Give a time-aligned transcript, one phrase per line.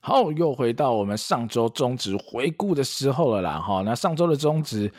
[0.00, 4.90] 好，又回到我们上周中职回顾的时候了啦，哈，那上周的中职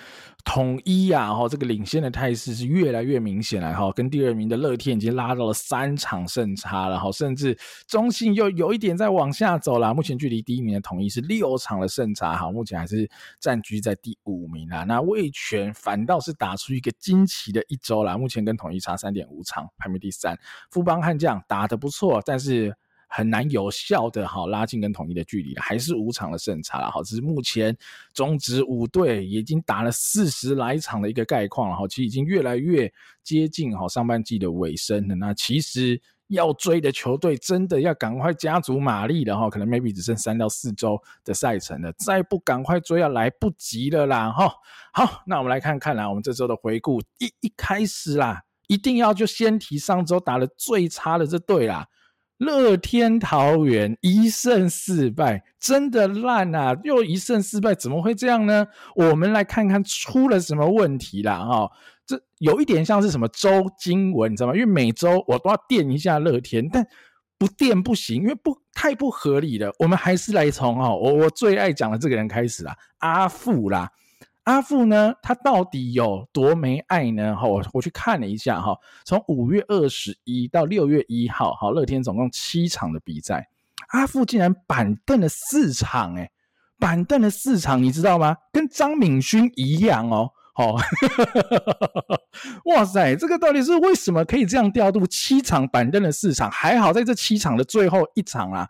[0.44, 7.58] 统一呀，哈，这个领先的态势是越来越明显了，哈，跟第二名的乐天已经拉到了三场胜差了，哈，甚至
[7.88, 13.10] 中信又有一点在往下走了，目前距离第一名的统一是六场的胜差，哈，目前还是
[13.40, 20.38] 占据在第五名啦，那味全反倒是打出一个惊奇的一周啦，目前跟统一差三点五场，排名第三，
[20.70, 22.76] 富邦悍将打得不错，但是。
[23.12, 27.02] 很难有效的哈拉近跟统一的距离，还是五场的胜差了哈。
[27.02, 27.76] 只是目前
[28.14, 32.92] 中职五队已经打了四十来场的一个概况了哈，其实已经越来越
[33.24, 35.16] 接近哈上半季的尾声了。
[35.16, 44.54] 那其实要追的球队真的要赶快加足马力了哈，可能 maybe 只剩三到四周的赛程了，再不赶快追要来不及了啦哈。
[44.94, 51.88] 好，那我们来看看啦，我们这周的回顾一一开始啦，一定要就先提上周打得最差的这队啦。
[52.40, 56.74] 乐天桃园一胜四败，真的烂啊！
[56.84, 58.66] 又一胜四败，怎么会这样呢？
[58.96, 61.38] 我们来看看出了什么问题啦。
[61.40, 61.70] 哈，
[62.06, 64.54] 这有一点像是什么周经文，你知道吗？
[64.54, 66.86] 因为每周我都要垫一下乐天，但
[67.38, 69.70] 不垫不行，因为不太不合理了。
[69.78, 73.90] 我们还是来从哈我我最爱讲的这个人开始啦，阿富啦。
[74.50, 77.36] 阿富呢，他到底有多没爱呢？
[77.36, 78.76] 哈，我我去看了一下哈，
[79.06, 83.48] 从五月二十一到六月一号，哈，乐天总共七场的比赛，
[83.90, 86.32] 阿富竟然板凳了四场，诶，
[86.80, 88.36] 板凳了四场，你知道吗？
[88.52, 90.82] 跟张敏勋一样哦，哦，
[92.66, 95.06] 哇塞，这个到底是为什么可以这样调度？
[95.06, 98.68] 七场板凳了四场，还好在这七场的最后一场啊，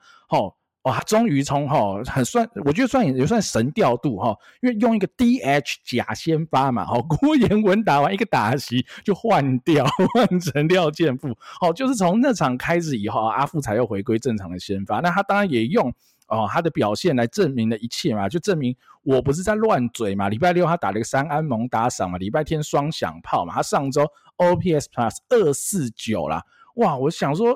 [0.83, 15.02] 哇，终于从哈很算，我觉得算也算神调度哈，因为用一个 DH 假先发嘛，哈， 郭彦文打完一个打席就换掉， 换成廖健富，好，就是从那场开始以后，阿富才又回归正常的先发。
[15.02, 15.93] 那他当然也用
[16.27, 20.30] 哦他的表现来证明了一切嘛，就证明我不是在乱嘴嘛。
[20.30, 26.42] 礼拜六他打了一个三安盟打赏嘛，礼拜天双响炮嘛，他上周 OPS Plus 二四九啦。
[26.79, 27.55] 哇，我想说，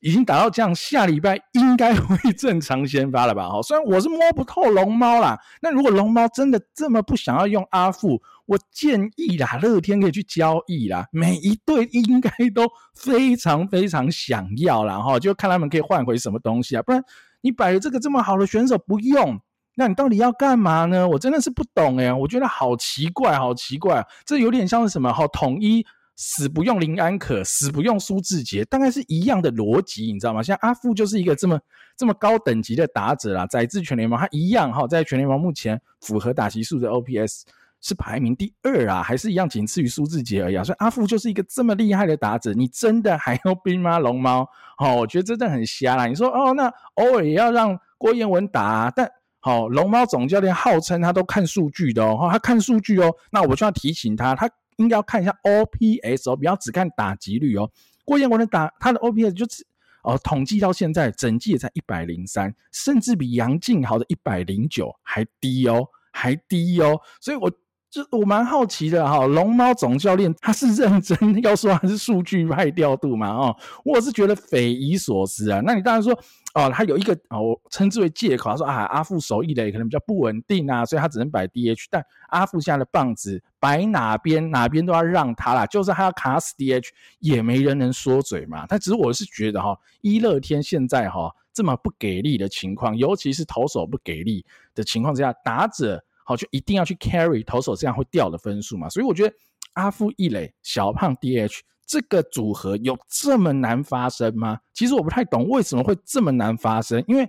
[0.00, 3.48] 已经打到这样，下礼拜应该会 正常先发了吧？
[3.48, 14.98] 哈，虽然我是摸不透龙猫啦，那如果龙猫真的这么不想要用阿富，我建议啦，乐天可以去交易啦，每一队应该都非常非常想要啦。
[15.00, 17.02] 哈，就看他们可以换回什么东西啊，不然
[17.42, 19.38] 你摆了这个这么好的选手不用，
[19.74, 21.06] 那你到底要干嘛呢？
[21.06, 25.12] 我真的是不懂诶，我觉得好奇怪，好奇怪啊，这有点像是什么？
[25.12, 25.84] 哈，统一。
[26.16, 30.42] 死不用林安可，死不用苏志杰，大概是一样的逻辑，你知道吗？
[30.42, 31.60] 像阿富就是一个这么
[31.94, 37.42] 这么高等级的打者啦，载至全联盟，他一样哈，在全联盟目前符合打击数的 OPS
[37.82, 40.64] 是排名第二啊，还是一样仅次于苏志杰而已啊。
[40.64, 43.98] 所以阿富就是一个这么厉害的打者，你真的还要兵吗？
[43.98, 44.48] 龙猫，
[44.78, 46.06] 哦，我觉得真的很瞎啦。
[46.06, 49.06] 你说哦，那偶尔也要让郭彦文打，但
[49.40, 54.48] 好，龙猫总教练号称他都看数据的哦，他看数据哦，那我就要提醒他，他。
[54.76, 57.70] 应该要看一下 OPS 哦，不要只看打击率哦。
[58.04, 59.66] 郭彦国的打他的 OPS 就是
[60.02, 67.00] 哦，统计到现在整季也才一百零三，甚至比杨敬豪的一百零九还低哦，还低哦。
[67.20, 67.50] 所以我
[67.96, 73.28] 就我蛮好奇的哈，龙猫总教练他是认真要说还是数据派调度嘛？
[73.30, 75.60] 哦，我是觉得匪夷所思啊。
[75.64, 76.16] 那你当然说。
[76.56, 78.48] 哦，他有一个哦，我称之为借口。
[78.48, 81.84] 他说啊，阿富手一垒可能比较不稳定啊，所以他只能摆 DH。
[81.90, 88.64] 但阿富现在的棒子摆哪边哪边都要让他啦，就是他要卡死 DH，也没人能说嘴嘛。
[88.66, 94.42] 但只是我是觉得哈，一乐天现在哈这么不给力的情况，尤其是投手不给力
[94.74, 98.90] 的情况之下，打者好就一定要去 carry 投手，这样会掉的分数嘛。
[98.90, 99.34] 所以我觉得
[99.72, 101.60] 阿富一垒小胖 DH。
[101.88, 104.58] 这个组合有这么难发生吗？
[104.74, 107.24] 其实我不太懂为什么会这么难发生，因为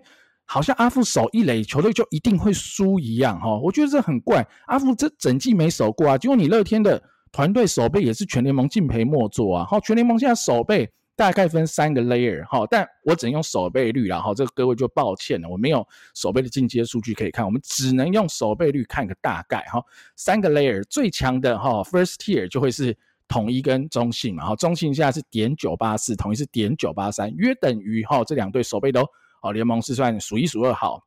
[0.46, 3.56] 好像阿富守一垒，球队就一定会输一样哈。
[3.60, 7.00] 我觉得这很怪，阿富这整季没守过啊，结果你乐天的
[7.32, 9.66] 团队守备也是全联盟敬陪末座啊。
[9.70, 14.22] 好，全联盟现在守备大概分三个 layer 哈，但我只能用守备率啦。
[14.22, 19.84] 好，这个各位就抱歉了，我没有守备的进阶数据可以看，我们只能用守备率看个大概哈。
[20.16, 22.98] 三个 layer 最强的哈，first tier 就会是。
[23.30, 29.06] 统一跟中信嘛，哈，中信现在是点九八四，统一是点九八三，约等于哈，这两队守备都
[29.42, 31.04] 哦，联盟是算数一数二好。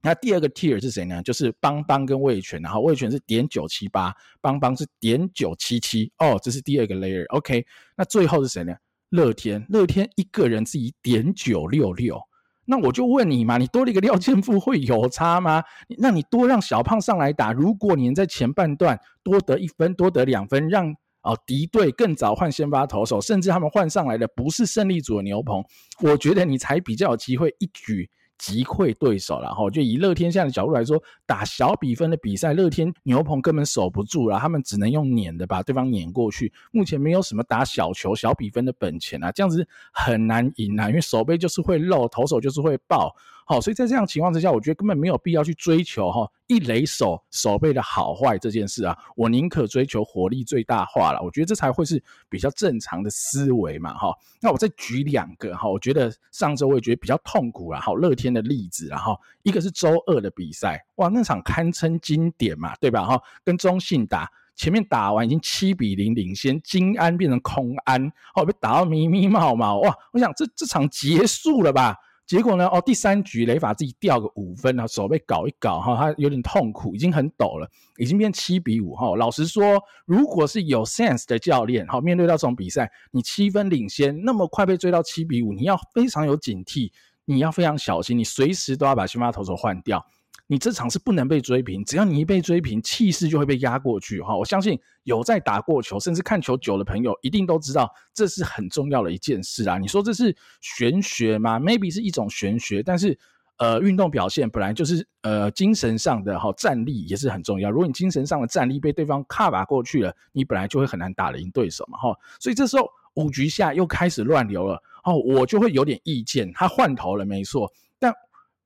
[0.00, 1.22] 那第二个 tier 是谁呢？
[1.22, 7.26] 就是邦邦跟味全，然后味全是点九七八，邦邦是点九七七，哦，这是第二个 layer。
[7.36, 8.74] OK，那最后是谁呢？
[9.10, 12.20] 乐天，乐天一个人是以点九六六，
[12.66, 15.62] 那我就问你嘛，你多了一个廖健富会有差吗？
[15.98, 25.64] 那你多让小胖上来打，如果你能在前半段多得一分、多得两分，让哦敌队更早换先发投手，甚至他们换上来的不是胜利组的牛棚，
[26.02, 28.10] 我觉得你才比较有机会一举。
[28.38, 36.52] 击溃对手了哈，就以乐天现在的角度来说，打小比分的比赛，乐天牛棚根本守不住了，他们只能用碾的把对方碾过去。
[36.70, 43.14] 目前没有什么打小球、小比分的本钱啊，这样子很难赢啊，因为守备就是会漏，投手就是会爆。
[43.48, 51.20] 好，所以在这样情况之下，我觉得根本没有必要去追求哈一垒手守备的好坏这件事啊，我宁可追求火力最大化了。
[51.22, 54.14] 我觉得这才会是比较正常的思维嘛哈。
[54.42, 63.18] 那我再举两个哈，我觉得上周我也觉得比较痛苦了，好乐天的例子，然后一个是周二的比赛，哇，那场堪称经典嘛，对吧哈？
[63.44, 71.96] 跟中信打，前面打完已经七比零领先，金安变成空安，哦被打到迷迷冒冒，哇，我想这这场结束了吧？
[72.28, 72.66] 结果呢？
[72.68, 77.66] 哦，第三局雷法自己掉个五分然后，手被搞一搞哈，他有点痛苦，已经很抖了，
[77.96, 79.16] 已经变七比五哈。
[79.16, 86.92] 老实说，如果是有 sense 的教练哈，面对到这种比赛，你七分领先，那么快被追到七比五，你要非常有警惕，
[87.24, 90.04] 你要非常小心，你随时都要把先发投手换掉。
[90.50, 94.34] 你这场是不能被追平，只要你一被追平，气势就会被压过去哈。
[94.34, 99.76] 我相信有在打过球，甚至看球久的朋友，一定都知道这是很重要的一件事啊。
[99.76, 103.18] 你说这是玄学吗？Maybe 是一种玄学，但是
[103.58, 107.70] 呃，运动表现本来就是呃精神上的哈，战力也是很重要。
[107.70, 112.16] 如果你精神上的战力被对方卡把过去了，你本来就会很难打赢对手嘛哈。
[112.40, 116.50] 所以这时候五局下又开始乱流了哦，我就会有点意见。
[116.54, 117.70] 他换头了没错，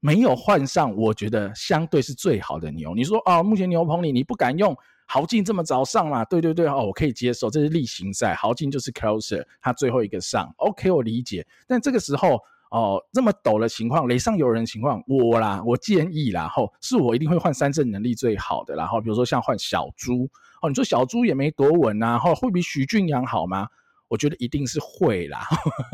[0.04, 2.92] 没有换上，我觉得相对是最好的牛。
[2.92, 4.76] 你说啊、哦，目前牛棚里你不敢用
[5.06, 6.24] 豪进这么早上嘛？
[6.24, 11.46] 对对对，哦，我可以接受，这是例行赛，豪进就是 closer，他最后一个上，OK，我理解。
[11.68, 12.40] 但这个时候
[12.72, 20.28] 哦，这么陡的情况，垒上有人的情况，我啦，我建议啦，吼、哦，是我一定会换三振能力最好的，然后比如说像换小猪，
[20.62, 23.68] 哦，你说小猪也没多稳呐，后会比许俊阳好吗？
[24.12, 25.40] 我觉得一定是会啦，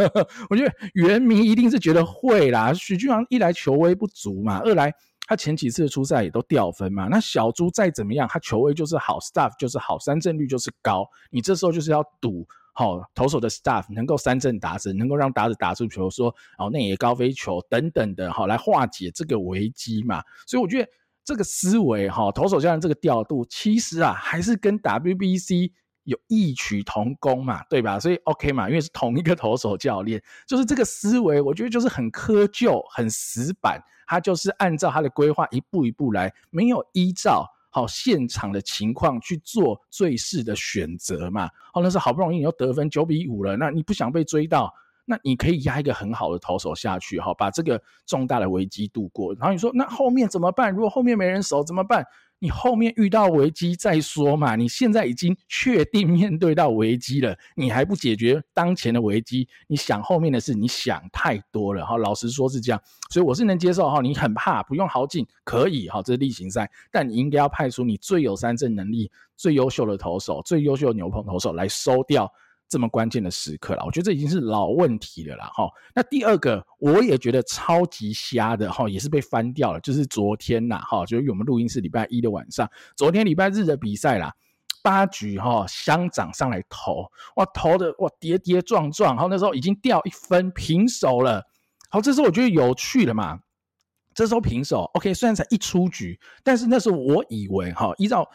[0.50, 2.74] 我觉得原名一定是觉得会啦。
[2.74, 4.92] 许峻暘一来球威不足嘛，二来
[5.28, 7.06] 他前几次的出赛也都掉分嘛。
[7.06, 11.06] 那小猪再怎么样，他球威就是好，stuff 就是好，三振率就是高。
[11.30, 20.20] 你这时候就是要赌好投手的 stuff 能够三振打者，能够让打者打出球，说哦内野高飞球等等的，好来化解这个危机嘛。
[20.44, 20.88] 所以我觉得
[21.24, 25.70] 这个思维哈，投手教练这个调度，其实啊还是跟 WBC。
[26.08, 28.00] 有异曲同工嘛，对吧？
[28.00, 41.50] 所以 OK 嘛，因为是同一个投手教练，就是这个思维，我觉得就是很窠臼、很死板，他就是按照他的规划一步一步来，没有依照好现场的情况去做最适的选择嘛。
[41.74, 44.72] 哦，那是好不容易你又得分九比五了，那你不想被追到，
[45.08, 49.34] 那你可以压一个很好的投手下去，哈，把这个重大的危机度过。
[49.36, 50.70] 然后你说，那后面怎么办？
[50.70, 52.04] 如果后面没人守怎么办？
[52.40, 61.96] 你后面遇到危机再说嘛，你现在已经确定面对到危机了，你还不解决当前的危机，你想后面的事，你想太多了哈。
[61.96, 62.80] 老实说是这样，
[63.10, 64.00] 所以我是能接受哈。
[64.00, 72.30] 你很怕不用豪进可以哈，这是例行赛，但你应该要派出你最有三振能力、最优秀的投手、最优秀的牛棚投手来收掉。
[72.68, 75.70] 这么关键的时刻了，我觉得这已经是老问题了啦哈。
[75.94, 84.34] 那第二个，我也觉得超级瞎的哈，也是被翻掉了，就是昨天呐哈，就是我们录音是礼拜一的晚上，昨天礼拜日的比赛啦，
[84.82, 91.46] 八局哈，乡长上来投，哇投的哇跌跌撞撞，然后那时候已经掉一分平手了，
[91.88, 93.40] 好，这时候我觉得有趣了嘛，
[94.12, 98.28] 这时候平手，OK，虽然才一出局，但是那时候我以为哈，依照。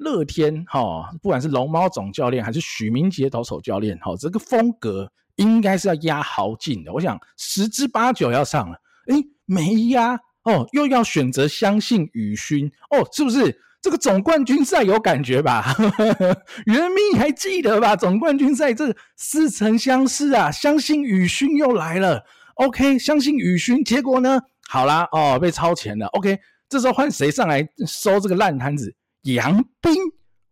[0.00, 6.92] 乐天哈，不管是龙猫总教练还是许明杰投手教练，哈，这个风格应该是要压豪进的。
[6.92, 8.76] 我想十之八九要上了，
[9.08, 13.60] 诶，没压哦，又要选择相信雨勋哦，是不是？
[13.82, 15.74] 这个总冠军赛有感觉吧？
[16.66, 17.96] 原迷还记得吧？
[17.96, 22.22] 总冠军赛这似曾相识啊，相信雨勋又来了。
[22.56, 24.38] OK，相信雨勋，结果呢？
[24.68, 26.06] 好啦，哦，被超前了。
[26.08, 26.38] OK，
[26.68, 28.94] 这时候换谁上来收这个烂摊子？
[29.22, 29.94] 杨斌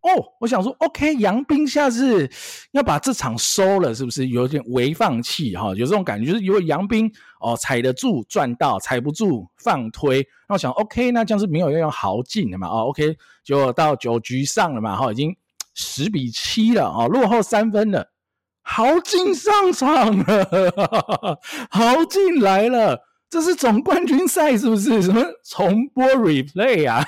[0.01, 0.09] 哦，
[0.39, 2.29] 我想说，OK，杨斌下次
[2.71, 5.75] 要把这场收了，是不是有点微放弃哈？
[5.75, 7.11] 有这种感觉，就是如果杨斌
[7.41, 10.25] 哦踩得住赚到，踩不住放推。
[10.47, 12.69] 那我想，OK，那这样是没有要用豪进的嘛？
[12.69, 15.35] 哦，OK，就到九局上了嘛，哈，已经
[15.73, 18.09] 十比七了啊，落后三分了，
[18.61, 23.08] 豪进上场了， 豪进来了。
[23.29, 25.01] 这是总冠军赛是不是？
[25.03, 27.03] 什么重播 replay 啊？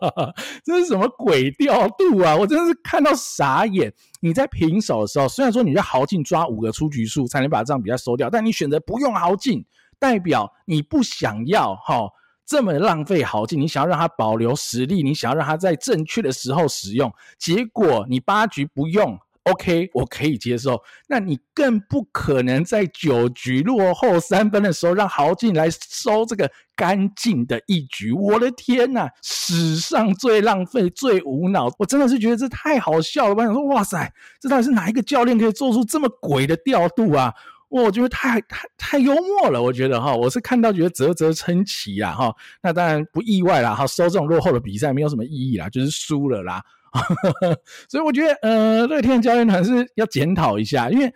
[0.62, 2.36] 这是什么鬼调度啊？
[2.36, 3.92] 我真的是看到傻眼。
[4.20, 9.64] 你在平手的时候，虽然说你在豪进抓五个出局数才能把这场比赛收掉，但你选择不用豪进，
[9.98, 12.10] 代表你不想要哈、哦、
[12.44, 19.18] 这么浪费豪进，你想要让它保留实力，你想要让它在正确的时候使用，结果你八局不用。
[19.44, 20.82] OK，我可以接受。
[21.06, 28.10] 那你更不可能在九局落后三分的时候，让豪进来收这个干净的一局。
[28.10, 31.70] 我的天呐，史上最浪费、最无脑！
[31.78, 33.34] 我真的是觉得这太好笑了。
[33.34, 34.10] 我想说，哇塞，
[34.40, 37.34] 这到底是哪一个教练可以做出这么鬼的调度啊？
[37.68, 39.62] 我觉得太太太幽默了。
[39.62, 42.34] 我觉得哈，我是看到觉得啧啧称奇啊哈。
[42.62, 46.62] 那当然不意外啦哈，收这种落后的比赛没有什么意义啦，就是输了啦。
[47.88, 51.12] 所以我觉得，呃，乐天的教练团是要检讨一下，因为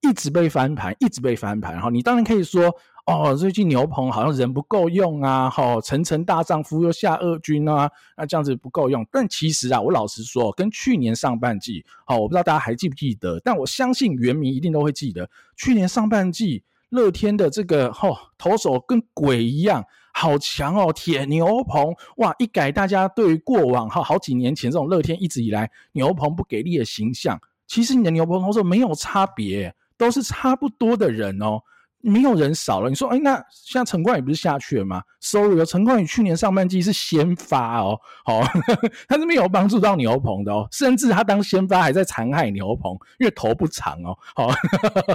[0.00, 1.72] 一直被翻盘，一直被翻盘。
[1.72, 2.74] 然后你当然可以说，
[3.06, 9.06] 哦，最近牛棚好像人不够用啊，哈、哦，层层大丈夫又下二军啊，那这样子不够用。
[9.12, 19.84] 但其实啊，我老实说，跟去年上半季，好、哦，我不知道大家还记不记得，但我相信原迷一定都会记得，去年上半季乐天的这个，哈、哦，投手跟鬼一样。
[20.12, 22.34] 好强哦，铁牛棚哇！
[22.38, 31.60] 一改大家对于过往哈好几年前这种乐天一直以来牛棚不给力的形象，其实你的牛棚投手没有差别，都是差不多的人哦，
[32.00, 32.90] 没有人少了。
[32.90, 38.42] 你说，哎，那现在陈冠宇不是下去了吗？Sorry，陈冠宇去年上半季是先发哦，好、
[39.08, 44.54] 他是没有帮助到牛棚的哦，甚至他当先发还在残害牛棚，因为头不长哦，好、哦，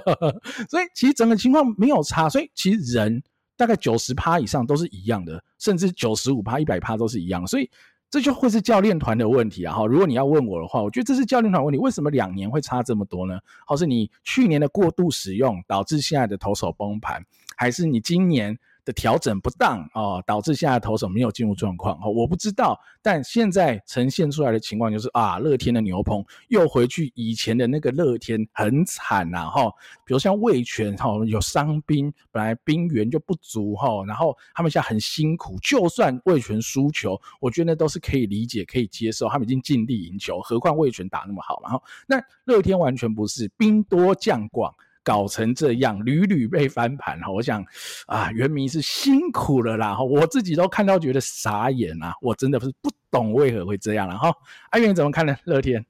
[0.69, 3.21] 所以其实整个情况没有差，所以其实人。
[3.57, 7.69] 大概九十趴以上都是一样的，甚至九十五趴、一百趴都是一样，所以
[8.09, 9.75] 这就会是教练团的问题啊！
[9.75, 11.77] 哈，如果你要问我的话，我觉得这是教练团问题。
[11.77, 13.37] 为什么两年会差这么多呢？
[13.65, 17.21] 或是你去年的过度使用导致现在的投手崩盘，
[17.57, 29.69] 还是你今年的调整不当哦，导致现在投手没有进入状况哦，我不知道，但现在呈现出来的情况就是啊，乐天的牛棚又回去以前的那个乐天，很惨呐哈。
[30.05, 44.73] 比如像味全哈，有伤兵，本来兵源就不足哈，然后他们现在很辛苦，就算味全输球，我觉得那都是可以理解、可以接受，他们已经尽力赢球，何况味全打那么好，然后那乐天完全不是兵多将广。
[45.07, 47.65] 搞成这样，屡屡被翻盘哈，我想
[48.07, 54.29] 啊，原迷是辛苦了啦哈，我自己都看到觉得傻眼啊，我真的是不懂为何会这样了哈。
[54.71, 55.33] 阿元怎么看呢？
[55.45, 55.85] 乐天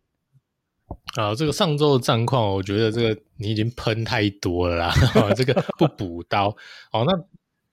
[1.16, 4.94] 啊，这个上周的战况，我觉得这个你已经喷太多了啦，
[5.36, 6.56] 这个不补刀。
[6.92, 7.12] 好，那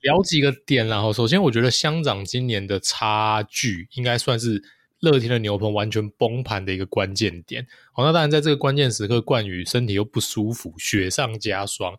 [0.01, 1.13] 聊几个点啦哈。
[1.13, 4.65] 首先，我觉得乡长今年的差距应该算是。
[5.05, 11.95] 乐天的牛棚完全崩盘的一个关键点，好，那当然在这个关键时刻，冠宇身体又不舒服，雪上加霜。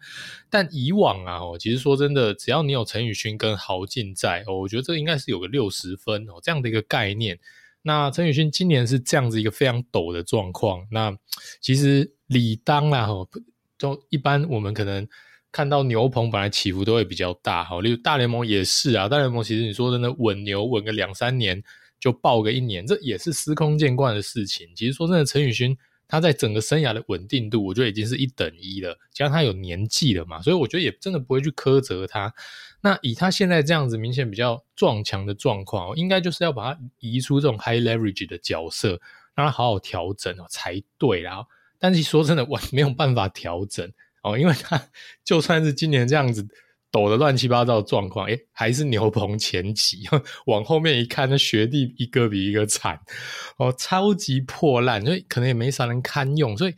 [0.49, 7.37] 但以往啊，哦，其实说真的，只要你有陈宇勋跟豪进在，哦，我觉得这应该是有个六十分哦，这样的一个概念。
[7.83, 11.15] 那陈宇勋今年是这样子一个非常陡的状况，那
[11.61, 13.29] 其实理当啊，哦，
[13.77, 15.07] 就一般我们可能
[15.51, 21.63] 看到牛棚本来起伏都会比较大，好，例如大联盟也是啊，大联盟其实你说真的稳牛稳个两三年。
[21.99, 24.67] 就爆个一年，这也是司空见惯的事情。
[24.75, 25.75] 其实说真的，陈宇勋
[26.07, 28.97] 他在整个生涯的稳定度，我觉得已经是一等一了。
[29.11, 32.31] 加上他有年纪了嘛，所以我觉得也真的不会去苛责他。
[32.81, 39.01] 那以他现在这样子明显比较撞墙的状况，应该就是要把他移出这种 high leverage 的角色，
[39.33, 41.47] 让他好好调整哦才对啦。
[41.79, 44.89] 但是说真的，我 没有办法调整哦，因为他
[45.25, 46.47] 就算是今年这样子。
[46.95, 50.03] 抖得乱七八糟的状况，诶，还是牛棚前期，
[50.47, 52.97] 往后面一看，那学弟一个比一个惨，
[53.57, 56.73] 哦，超级破烂，所以可能也没啥人堪用，所以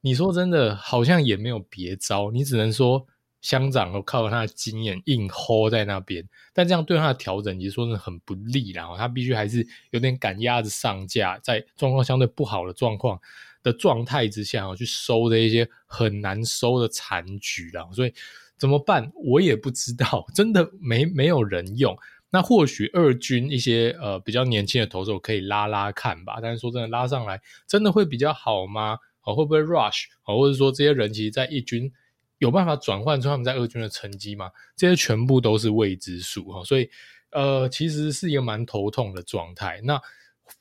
[0.00, 3.06] 你说真的，好像也没有别招，你只能说
[3.42, 13.20] 乡长都靠他的经验硬 hold 在那边，但这样对他的调整其实说是很不利，然后他必须还是有点赶鸭子上架，在状况相对不好的状况
[13.62, 18.14] 的状态之下，去收这一些很难收的残局，然后所以。
[18.58, 19.12] 怎么办？
[19.14, 21.96] 我也不知道，真的没没有人用。
[22.30, 26.40] 那或许二军一些呃比较年轻的投手可以拉拉看吧。
[26.42, 28.98] 但是说真的，拉上来真的会比较好吗？
[29.22, 30.04] 哦，会不会 rush？
[30.24, 31.90] 哦，或者说这些人其实在一军
[32.36, 34.50] 有办法转换出他们在二军的成绩吗？
[34.76, 36.64] 这些全部都是未知数哈。
[36.64, 36.90] 所以
[37.30, 39.80] 呃，其实是一个蛮头痛的状态。
[39.84, 39.98] 那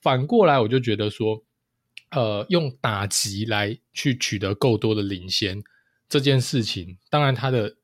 [0.01, 1.44] 反过来，我就觉得说，
[2.12, 5.62] 呃，用打击来去取得够多的领先
[6.08, 7.77] 这件事情，当然它的。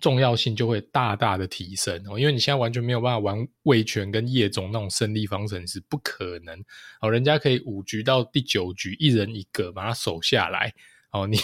[0.00, 6.58] 重要性就会大大的提升哦，因为你现在完全没有办法玩味全跟叶总那种胜利方程式，不可能
[7.00, 7.10] 哦。
[7.10, 10.72] 人家可以五局到第九局一人一个把它守下来
[11.12, 11.36] 哦，你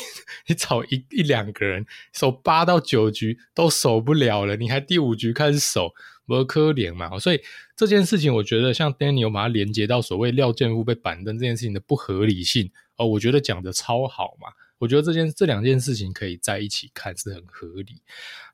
[0.47, 5.93] 你找一一两个人守八到九局都守不了了，你还第五局开始守，
[6.27, 7.19] 不可怜嘛。
[7.19, 7.41] 所以
[7.77, 14.49] 这件事情，我觉得像 Daniel 把它连接到所谓廖建富被板凳这件事情的不合理性哦，我觉得讲得超好嘛。
[14.79, 18.03] 我觉得这件这两件事情可以在一起看是很合理。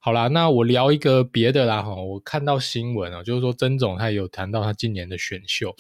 [0.01, 5.75] 好啦，那我聊一个别的啦哈，我看到新闻啊，就是说曾总他也有谈到他今年的选秀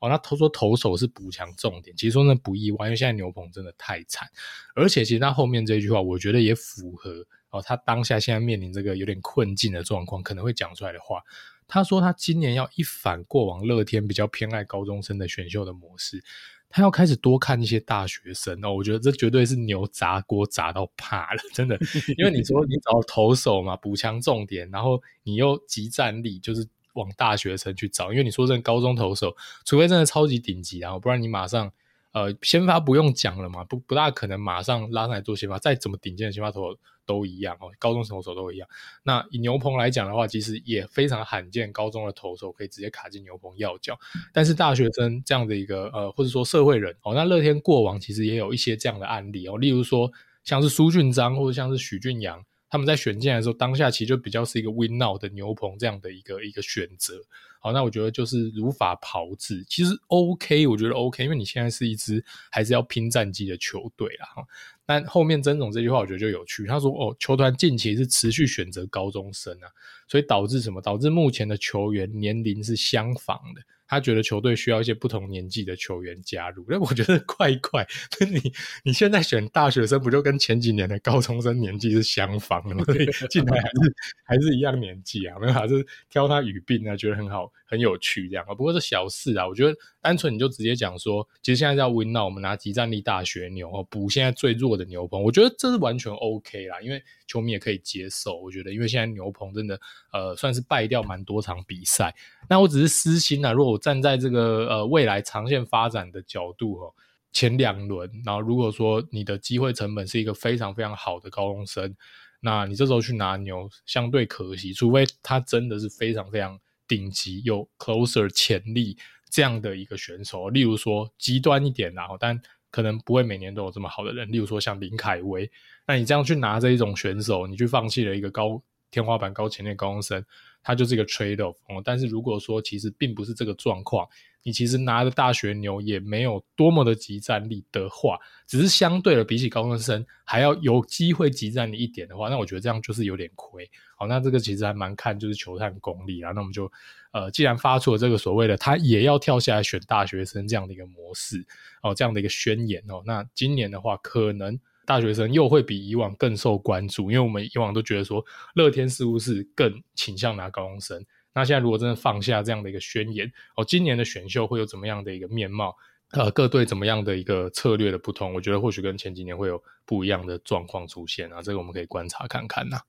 [0.00, 4.28] 哦，那他说投手是补强重点，其实说那不意外，因为现在牛棚真的太惨，
[4.74, 11.22] 而且其实他后面这句话，我觉得也符合哦，他当下现在面临这个有点困境的状况，可能会讲出来的话。
[11.70, 16.24] 他说他今年要一反过往乐天比较偏爱高中生的选秀的模式。
[16.70, 21.78] 他要开始多看一些大学生哦，我觉得这绝对是牛砸锅砸到怕了，真的。
[22.18, 28.12] 因为你说你找投手嘛，补强重点，然后你又集战力，就是往大学生去找。
[28.12, 29.34] 因为你说真的高中投手，
[29.64, 31.72] 除非真的超级顶级，然后不然你马上。
[32.12, 38.68] 呃，先发不用讲了嘛，不不大可能马上拉上来做先发，再怎么顶尖的先发投手都一样哦，高中投手都一样。
[39.02, 43.98] 那以牛棚来讲的话，其实也非常罕见，高中的投手可以直接卡进牛棚要角。
[44.32, 50.10] 但是大学生这样的一个呃，或者说社会人哦，那乐天过往其实也有一些这样的案例哦，例如说
[50.44, 57.14] 像是苏俊章或者像是许俊阳，他们在选进来的时候，当下其实就比较是一个 win now 的牛棚这样的一个一个选择。
[57.60, 64.26] 好，那我觉得就是如法炮制，其实 OK，我觉得 OK，因为你现在是一支还是要拼战绩的球队啦。
[64.26, 64.42] 哈，
[64.86, 69.66] 但后面曾总这句话我觉得就有趣，他说：“哦，球团近期是持续选择高中生啊，
[70.06, 70.80] 所以导致什么？
[70.80, 77.86] 导致目前的球员年龄是相仿的。”他觉得球队需要一些不同年纪的球员加入，那我觉得怪怪。
[78.30, 78.52] 你
[78.84, 82.84] 你现在选大学生，不就跟前几年的高中生年纪是相仿的吗？
[82.84, 88.54] 所以进来还是还是一样年纪啊，没有还是挑他语病啊，觉得很好，很有趣这样啊。
[88.54, 98.38] 不过是小事啊，我觉得单纯你就直接讲说，其实现在叫 win now，我们拿集战力大学牛哦补现在最弱的牛棚，我觉得这是完全 OK 啦，因为球迷也可以接受。
[98.40, 99.80] 我觉得，因为现在牛棚真的
[100.12, 102.14] 呃算是败掉蛮多场比赛，
[102.48, 106.94] 那我只是私心啊，如果我站在这个呃未来长线发展的角度哦，
[107.32, 111.94] 前两轮，然后如果说你的机会成本是一个非常非常好的高中生，
[112.40, 118.96] 那你这时候去拿牛相对可惜，除非他真的是非常非常顶级有 closer 潜力
[119.30, 125.50] 这样的一个选手，例如说极端一点然后但可能不会每年都有这么好的人，例如说像林凯威，
[125.86, 130.24] 那你这样去拿这一种选手，你去放弃了一个高天花板、高潜力高中生。
[130.62, 134.06] 它就是一个 trade off 哦，但是如果说其实并不是这个状况，
[134.42, 143.68] 你其实拿着大学牛也没有多么的集战力的话，只是相对的比起高中生还要有机会集战力一点的话，那我觉得这样就是有点亏。
[143.96, 146.32] 好，那这个其实还蛮看就是球探功力啊。
[146.32, 146.70] 那我们就
[147.12, 151.44] 呃，既然发出了这个所谓的他也要跳下来选大学生这样的一个模式
[151.82, 154.58] 哦，这样的一个宣言哦，那今年的话可能。
[154.88, 158.24] 大学生又会比以往更受关注，因为我们以往都觉得说
[158.54, 161.04] 乐天似乎是更倾向拿高中生。
[161.34, 165.76] 那现在如果真的放下这样的一个宣言，哦，今年的选秀会有怎么样的一个面貌？
[166.12, 168.32] 呃，各队怎么样的一个策略的不同？
[168.32, 172.82] 我觉得或许跟前几年会有不一样的状况出现啊，这个我们可以观察看看呐、啊。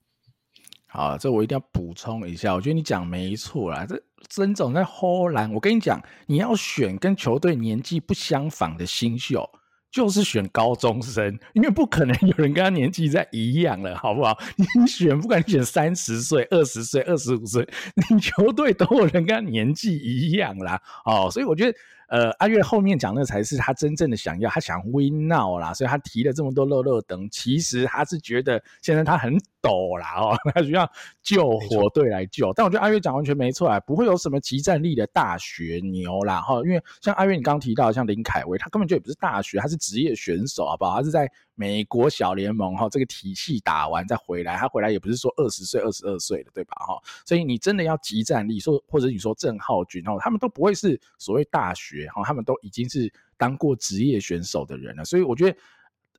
[1.10, 3.84] 好，这我一定要补充一下，我觉得你讲没错啦。
[3.84, 9.46] 这曾总在荷兰，我跟你讲，你要选跟球队年纪不相仿的新秀。
[9.90, 14.38] 就是选高中生，因为不可能有人跟他年纪在一样了，好不好？
[14.56, 17.68] 你选，不管你选三十岁、二十岁、二十五岁，
[18.10, 21.78] 你球队都有人跟他年纪一样啦，哦，所以我觉得。
[22.10, 30.90] 呃，阿月后面讲的才是他真正的想要，他想 win now 啦，所以他提了这么多乐乐等，其实他是觉得现在他很抖啦哦， 他需要
[31.22, 32.52] 救火队来救。
[32.54, 40.96] 但我觉得阿月讲完全没错啊，不会有什么集战力的大学牛啦哈，因为像阿月你刚刚提到像林凯威，他根本就也不是大学，他是职业选手好不好？
[40.96, 41.30] 他是在。
[41.54, 46.74] 美国小联盟哈，这个体系打完再回来，他回来也不是说二十岁、二十二岁的，对吧？
[46.76, 55.04] 哈，所以你真的要集战力，说或者你说郑浩均哈，他们都不会是所谓大学哈，他们都已经是当过职业选手的人了。
[55.04, 55.58] 所以我觉得，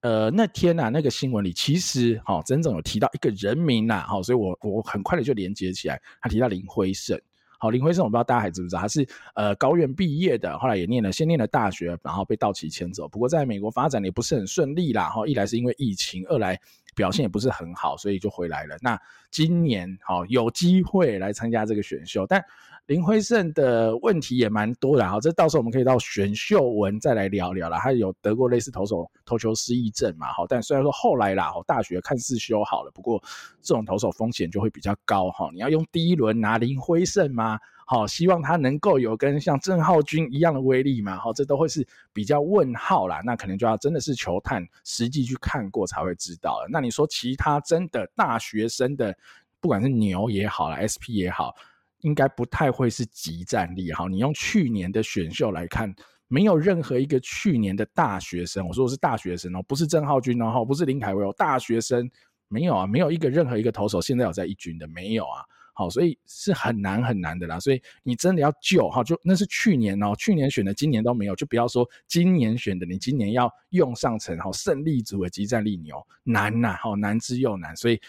[0.02, 7.20] 呃，那天呐、啊，那个新闻里其实哈，曾总有提到一个人名呐，哈，所以我我很快的就连接起来，他提到林辉胜。
[7.62, 13.08] 好，林辉胜我不知道大家还知不知道，他是呃高院毕业的，后来也念了，先念了大学，然后被道奇签走。
[13.08, 16.60] 不过在美国发展也不是很顺利啦，哈，一来是因为疫情，二来
[16.96, 18.76] 表现也不是很好，所以就回来了。
[18.82, 22.44] 那今年好有机会来参加这个选秀，但。
[22.92, 27.80] 林辉胜的问题也蛮多的，哈，这到时候我们可以到选秀文再来聊聊啦。
[27.80, 33.18] 他有得过类似投手投球失忆症嘛，哈，但虽然说后来啦，大学看似修好了，不过
[33.62, 35.50] 这种投手风险就会比较高哈。
[35.54, 37.58] 你要用第一轮拿林辉胜吗？
[37.86, 41.16] 好，希望他能够有跟像郑浩均一样的威力嘛？
[41.16, 43.22] 好，这都会是比较问号啦。
[43.24, 46.68] 那可能就要真的是球探实际去看过才会知道了。
[46.70, 49.16] 那你说其他真的大学生的，
[49.62, 51.56] 不管是牛也好啦，SP 也好。
[52.02, 55.94] 应该不太会是即战力，哈，你用去年的选秀来看，
[56.28, 62.10] 没有任何一个去年的大学生，我说我是大学生哦，不是郑浩均哦，不是林凯威哦，大学生
[62.48, 65.42] 没有啊，没有一个任何一个投手现在有在一军的没有啊。
[65.74, 67.58] 好，所以是很难很难的啦。
[67.58, 77.74] 所以你真的要救哈，就那是去年哦，去年选的，今年都没有，就不要说今年选的，你今年要用上成哈胜利组的即战力牛难呐，好难之又难。
[77.76, 78.00] 所以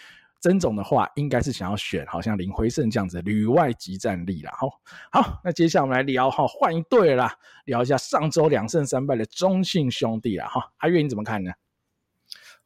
[0.43, 4.51] 曾总的话应该是想要选，好像林辉胜这样子的旅外即战力啦。
[4.57, 4.67] 好，
[5.09, 10.45] 好，那接下来我们来聊哈，换一队啦，聊一下上周两胜三败的中信兄弟啦。
[10.47, 11.53] 哈，阿月你怎么看呢？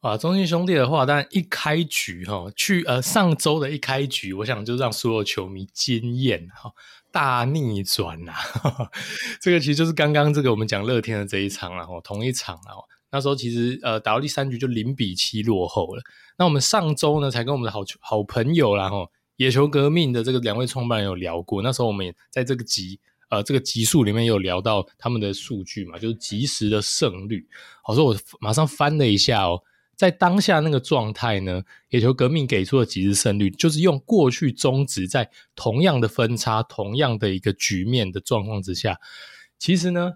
[0.00, 6.72] 啊，中信兄弟的话，但一开局哈，去呃上周的一开局，我想就让所有球迷惊艳哈，
[7.12, 8.90] 大逆转呐、啊！
[9.40, 12.74] 这个其实就是刚刚这个我们讲乐天的这一场然后同一场啊，
[13.10, 16.02] 那时候其实呃打到第三局就零比七落后了。
[16.36, 27.46] 那我们上周呢，才跟我们的好好朋友啦哈，野球革命的这个两位创办人有聊过，那时候我们也在这个集呃这个集数里面有聊到他们的数据嘛，就是即时的胜率。
[27.82, 29.60] 好，说我马上翻了一下哦。
[29.96, 38.96] 在当下那个状态呢，野球革命给出的即时胜率，就是用过去中职在同样的分差、同样的一个局面的状况之下，
[39.58, 40.12] 其实呢，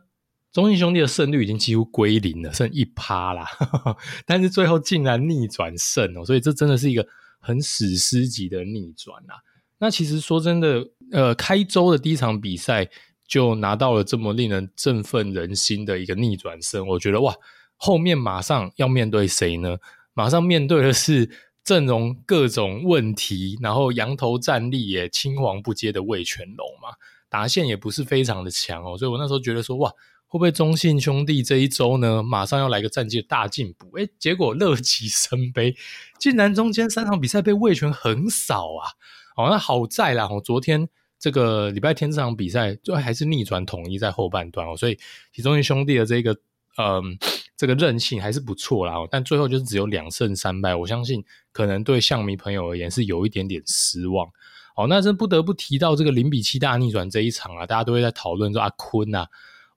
[0.53, 3.47] 中信兄弟的胜率已经几乎归零了，剩一趴啦。
[4.27, 7.07] 但是最后竟然逆转胜哦，所以这真的是一个
[7.41, 9.41] 很史诗级的逆转啊！
[9.79, 12.89] 那其实说真的，呃，开周的第一场比赛
[13.27, 17.35] 就拿到了这么令人振奋人心的一个逆转胜，我觉得哇！
[17.77, 19.77] 后面马上要面对谁呢？
[20.15, 21.29] 马上面对的是
[21.65, 26.91] 阵容各种问题，然后羊头战力也青黄不接的魏全龙嘛，
[27.29, 29.91] 打线也不是非常的强哦，所以我那时候觉得说，哇，
[30.33, 33.95] 会不会中信兄弟这一周呢，马上要来个战绩大进步？
[33.99, 35.77] 诶，结果乐极生悲，
[36.19, 38.89] 竟然中间三场比赛被味全横扫啊！
[39.37, 44.99] 哦，那好在啦，哦，昨天这个礼拜天这场比赛就还是逆转统一在后半段哦，所以
[45.35, 46.33] 其中信兄弟的这个
[46.79, 47.19] 嗯。
[47.55, 54.27] 这个韧性还是不错啦，但最后就是只有两胜三败，我相信可能对象迷朋友而言是有一点点失望。
[54.75, 59.29] 哦，那真不得不提到这个零比七大逆转这一场啊，大家都会在讨论说阿坤啊，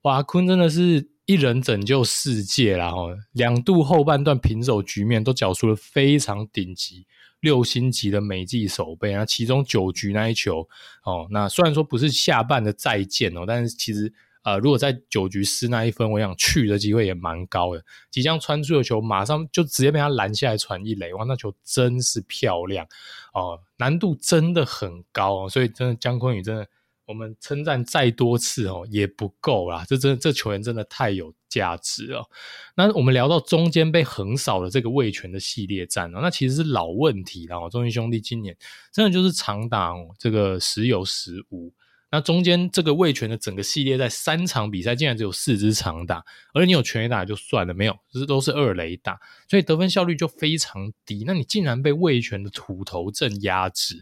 [0.06, 2.90] 哇，坤真的是一人拯救世界啦！
[2.90, 7.08] 哦，两度后半段平手局面都缴出了非常顶级
[7.40, 10.68] 六星级的美技守备，那其中九局那一球
[11.04, 14.14] 哦，那虽然说不是下半的再见哦，但是其实。
[14.46, 17.84] 呃，如果在九局失那一分，我想去的机会也蛮高的。
[18.12, 22.86] 即将穿出的球，马上就直接被他拦下来传一垒，哇，那球真是漂亮
[23.34, 26.68] 哦，难度真的很高哦，所以真的江坤宇真的，
[27.06, 32.28] 我们称赞再多次哦也不够啦，这真的这球员真的太有价值了。
[32.76, 38.58] 那我们聊到中间被横扫的这个味全的系列战哦，那其实是老问题了哦，中信兄弟今年
[38.92, 41.72] 真的就是长打哦，这个时有时无。
[42.12, 51.24] 那中间这个味全的整个系列在三场比赛竟然只有四支长打，而你有全垒打就算了，没有，这都是二垒打，所以得分效率就非常低。
[51.28, 54.02] 那你竟然被味全的土头阵压制，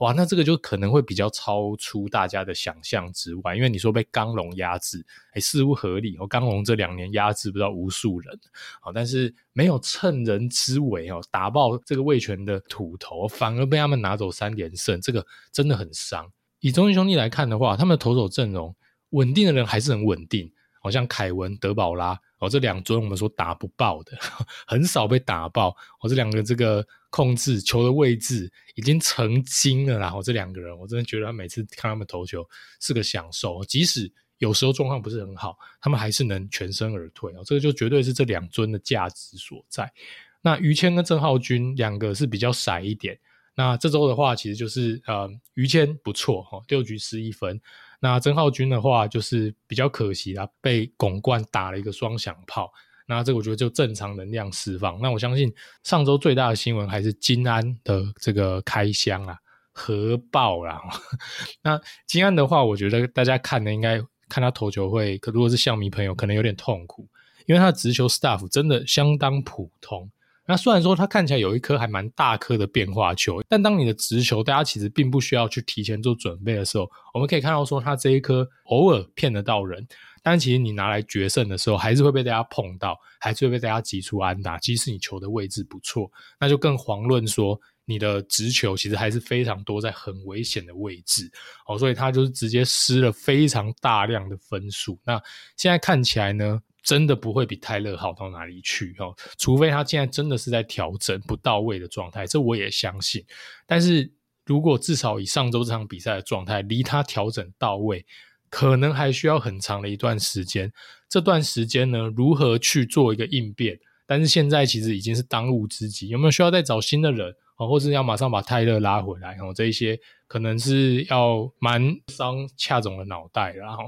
[0.00, 3.54] 哇，那这个就可能会比较超出大家的想象之外。
[3.54, 6.16] 因为你说被刚龙压制，哎，似乎合理。
[6.18, 8.40] 哦，刚龙这两年压制不知道无数人，
[8.80, 16.26] 好，但是没有趁人之危哦，打爆这个味全的土头，反而被他们拿走三连胜，这个真的很伤。
[16.60, 18.74] 以中信兄弟来看的话，他们的投手阵容
[19.10, 20.50] 稳定的人还是很稳定，
[20.82, 24.18] 好像凯文、德保拉哦，这两尊我们说打不爆的，
[24.66, 25.68] 很少被打爆。
[26.00, 30.10] 哦，这两个这个控制球的位置已经成精了啦。
[30.12, 32.44] 哦，这两个人我真的觉得他每次看他们投球
[32.80, 37.42] 是个享受，即使有时候状况不是很好，他们还是能全身而退哦。
[37.44, 39.92] 这个就绝对是这两尊的价值所在。
[40.40, 43.18] 那于谦跟郑浩均两个是比较骰一点。
[43.54, 47.60] 那这周的话，其实就是呃，于谦不错哈，六局失一分。
[48.00, 52.72] 那曾浩钧的话，就是比较可惜啦，被巩冠打了一个双响炮。
[53.06, 54.98] 那这个我觉得就正常能量释放。
[55.00, 59.36] 那我相信上周最大的新闻还是金安的这个开箱啊，
[59.72, 60.80] 核爆啦。
[61.62, 67.08] 那金安的话，我觉得大家看的应该看他投球会，可如果是象迷朋友，可能有点痛苦，
[67.46, 70.10] 因为他的直球 staff 真的相当普通。
[70.50, 79.86] 那虽然说它看起来有一颗还蛮大颗的变化球，但当你的直球大家其实并不需要去提前做准备的时候，我们可以看到说它这一颗偶尔骗得到人，
[80.24, 84.58] 但其实你拿来决胜的时候，还是会被大家碰到，还是会被大家挤出安打。
[84.58, 86.10] 即使你球的位置不错，
[86.40, 91.30] 那就更遑论说你的直球其实还是非常多在很危险的位置
[91.68, 94.98] 哦，所以它就是直接失了非常大量的分数。
[95.04, 95.22] 那
[95.56, 96.60] 现在看起来呢？
[96.82, 103.24] 真的不会比泰勒好到哪里去哦，除非他现在真的是在调整不到位的状态，这我也相信。
[103.66, 104.10] 但是
[104.46, 108.04] 如果至少以上周这场比赛的状态，离他调整到位，
[108.48, 110.72] 可能还需要很长的一段时间。
[111.08, 113.78] 这段时间呢，如何去做一个应变？
[114.06, 119.36] 但是现在其实已经是当务之急，有没有需要再找新的人啊，或是要马上把泰勒拉回来？
[119.36, 123.52] 哦，这一些可能是要蛮伤恰总的脑袋。
[123.52, 123.84] 然后，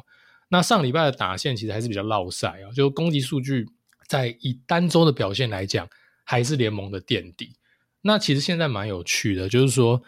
[0.53, 3.67] 那上礼拜的打线其实还是比较落赛啊，就攻击数据
[4.07, 5.89] 在以单周的表现来讲，
[6.25, 7.57] 还是联盟的垫底。
[8.03, 10.03] 那其实现在蛮有趣的，就是说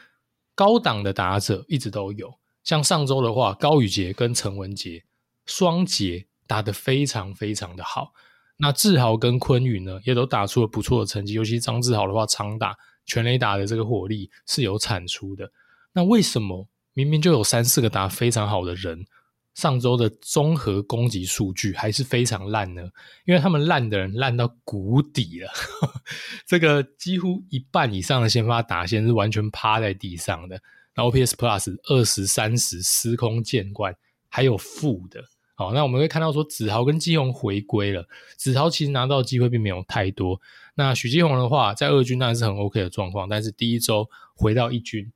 [0.55, 5.05] 高档的打者一直都有，像上周的话，高宇杰跟陈文杰
[5.47, 8.13] 双杰打得非常非常的好。
[8.59, 12.77] 那志豪跟坤宇呢，也都打出了不错的成绩，尤其张志豪的话，长打
[13.07, 15.51] 全垒打的这个火力是有产出的。
[15.95, 19.07] 那为什么明明就有三四个打非常好的人，
[19.55, 22.83] 上周的综合攻击数据还是非常烂呢？
[23.25, 25.51] 因为他们烂的人烂到谷底了，
[26.45, 30.61] 这个几乎一半以上的先发打线是完全趴在地上的。
[30.97, 33.97] 那 OPS Plus 二十三十司空见惯，
[34.29, 35.23] 还有负的。
[35.57, 40.41] 好，那我们会看到说子豪跟基宏回归了，子豪其实拿到机会并没有太多。
[40.75, 45.13] 那许基宏的话，在二军当然是很 OK 的状况，但是第一周回到一军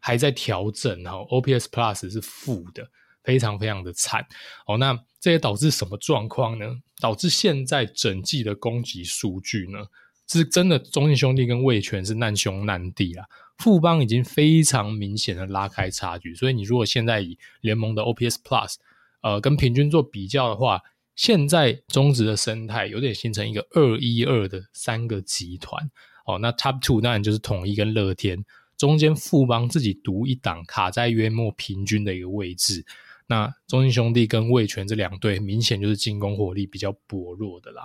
[0.00, 2.90] 还在调整，然后 OPS Plus 是负的。
[3.28, 4.26] 非常非常的惨
[4.66, 6.78] 哦，那这也导致什么状况呢？
[6.98, 9.80] 导致现在整季的攻击数据呢，
[10.26, 13.26] 是真的中信兄弟跟味全是难兄难弟啊。
[13.58, 18.76] 富邦已经非常明显的拉开差距，所以你如果现在以联盟的 OPS Plus
[19.20, 20.80] 呃跟平均做比较的话，
[21.14, 25.90] 现在中职的生态有点形成一个二一二的三个集团
[26.24, 26.38] 哦。
[26.38, 28.42] 那 Top Two 当然就是统一跟乐天，
[28.78, 32.86] 中间富邦自己独一档卡在约莫平均的一个位置。
[33.30, 37.82] 那中信兄弟跟味全这两队明显就是进攻火力比较薄弱的啦。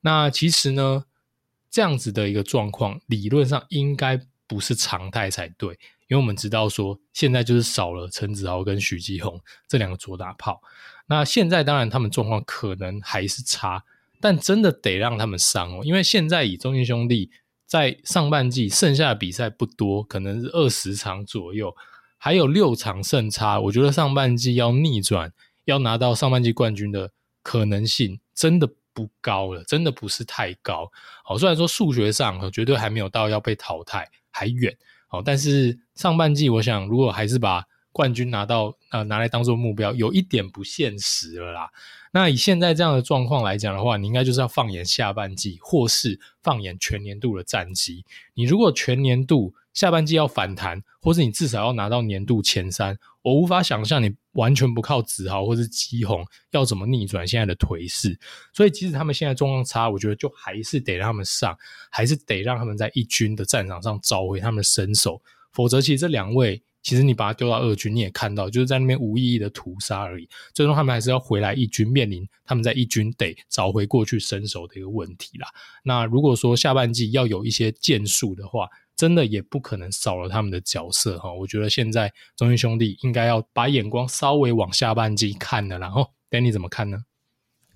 [0.00, 1.04] 那其实呢，
[1.68, 5.74] 这样子的一个状况，理论上应该不是常态才对，
[6.06, 10.62] 因为我们知道说，现在就是少了陈子豪跟许基宏这两个左打炮。
[11.06, 13.84] 那现在当然他们状况可能还是差，
[14.20, 17.32] 但真的得让他们上哦，因为现在以中信兄弟
[17.66, 21.74] 在上半季剩下的比赛不多，可能是二十场左右。
[22.22, 25.32] 还有六场胜差，我觉得上半季要逆转，
[25.64, 27.10] 要拿到上半季冠军的
[27.42, 30.92] 可能性真的不高了，真的不是太高。
[31.24, 34.76] 好，虽然说数学上绝对还没有到要被淘汰，还远。
[35.08, 41.70] 好，但是上半季我想，如果还是把冠军拿到，呃，拿来当做目标，有一点不现实了啦。
[42.12, 48.04] 那以现在这样的状况来讲的话，你应该就是要放眼下半季，或是放眼全年度的战绩。
[48.34, 58.18] 你如果全年度，下半季要反弹，或是你至少要拿到年度前三，我无法想象你完全不靠子豪或是基宏要怎么逆转现在的颓势。
[58.52, 61.56] 所以，即使他们现在状况差，我觉得就还是得让他们上，
[61.90, 65.22] 还是得让他们在一军的战场上找回他们的身手。
[65.52, 70.28] 否则，其实这两位，其实你把他丢到二军，你也看到就是在那边无意义的屠杀而已。
[70.54, 75.48] 最终，他们还是要回来一军，面临他们在一军得找回过去身手的一个问题啦。
[75.84, 86.98] 那如果说下半季要有一些建树的话，真的也不可能少了他们的角色哈，我觉得现在中信兄弟应该要把眼光稍微往下半季看了，然后 Danny 怎么看呢？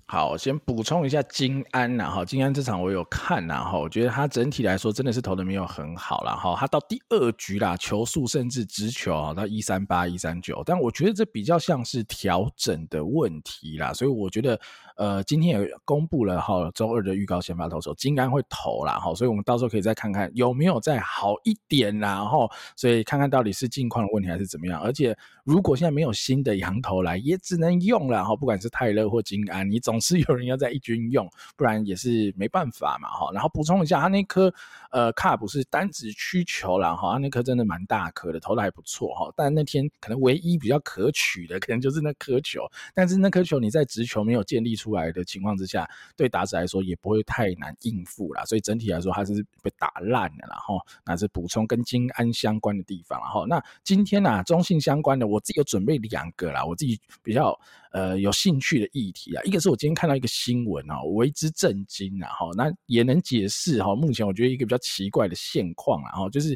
[0.07, 14.59] 好，先补充一下金安呐，哈，金安这场我有看呐，哈，我觉得他整体来说真的是投的没有很好了，哈，他到第二局啦，球速甚至直球啊到一三八一三九，但我觉得这比较像是调整的问题啦，所以我觉得。
[14.95, 24.79] 呃，今天也公布了哈，周二的预告先发投手金安会投啦哈，所以我们到时候可以再看看有没有再好一点啦哈，所以看看到底是近况的问题还是怎么样。
[24.79, 33.29] 而且如果现在没有新的洋投来，也只能用了哈，不管是泰勒或金安，你总是有人要在一军用，不然也是没办法嘛哈。
[33.33, 34.53] 然后补充一下，他那颗
[34.91, 39.29] 呃卡不是单指曲球啦哈，他那颗真的蛮大颗的，投的还不错哈。
[39.35, 42.61] 但那天可能唯一比较可取的，可能就是那颗球，
[42.93, 44.84] 但是那颗球你在直球没有建立出。
[44.85, 57.59] 出来的情况之下，对打者来说也不会太难应付啦，所以整体来说它是被打烂的，然后那是补充跟金安相关的地方，然后那今天呢、啊，中信相关的我自己有准备两个啦，我自己比较
[57.91, 66.55] 呃有兴趣的议题啊，一个是我今天看到一个新闻啊，为之震惊啊，哈，那也能解释哈，目前我觉得一个比较奇怪的现况啊，哈，就是。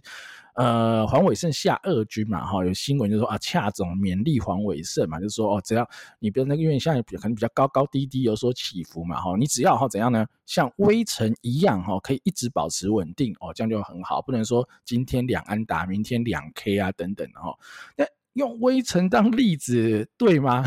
[0.60, 17.58] 呃，黄伟胜下二军嘛，哈，有新闻就说啊，恰总勉励黄伟胜嘛，就是说哦，只要你比如那个因为现在可能比较高高低低有所起伏嘛，哈，你只要哈怎样呢，像微尘一样哈，可以一直保持稳定哦，这样就很好，不能说今天两安打，明天两 K 啊等等哈，
[17.96, 20.64] 那用威城当例子对吗？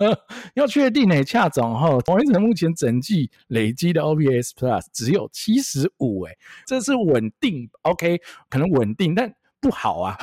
[0.54, 6.32] 要确定呢，恰总哈，威城目前整季累积的 OPS Plus 只有七十五，哎，
[6.66, 9.32] 这是稳定，OK，可能稳定，但。
[9.60, 10.18] 不好啊，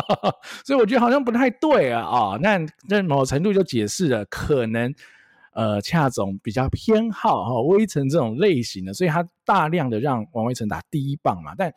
[0.64, 2.38] 所以我觉得好像不太对啊啊、哦。
[2.40, 4.90] 那那某程度就解释了可能
[5.52, 11.70] 呃恰总比较偏好哈威城这种类型的，所以他大量的让王威成打第一棒嘛，但。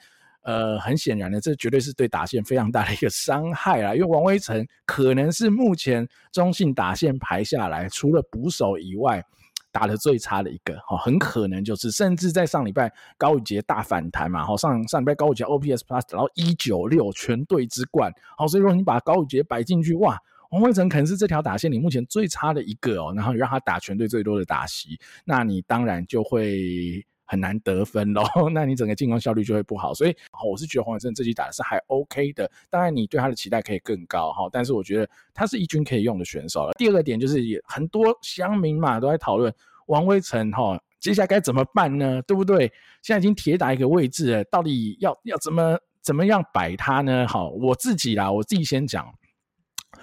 [0.43, 3.93] 呃，很显然的，这绝对是对打线非常大的一个伤害啦。
[3.93, 9.23] 因为王威成可能是目前中信打线排下来，除了捕手以外，
[9.71, 10.75] 打得最差的一个。
[10.87, 14.43] 哈，很可能就是，甚至在上礼拜高宇杰大反弹嘛。
[14.43, 18.11] 哈，上上礼拜高宇杰 OPS Plus 然后一九六全队之冠。
[18.35, 20.17] 好，所以说你把高宇杰摆进去，哇，
[20.49, 23.13] 王威成可能是这条打线里目前最差的一个哦。
[23.15, 27.05] 然后让他打全队最多的打席，那你当然就会。
[27.31, 29.93] 很难得分咯， 那你整个进攻效率就会不好。
[29.93, 30.13] 所以，
[30.45, 32.51] 我是觉得黄伟胜这季打的是还 OK 的。
[32.69, 34.49] 当然，你对他的期待可以更高哈。
[34.51, 36.73] 但是，我觉得他是一军可以用的选手了。
[36.73, 39.53] 第二个点就是，也很多乡民嘛都在讨论
[39.85, 42.21] 王威成哈，接下来该怎么办呢？
[42.23, 42.69] 对不对？
[43.01, 47.25] 现在已经铁打一个位置了，到底要要怎么怎么样摆他呢？
[47.29, 49.09] 好，我自己啦，我自己先讲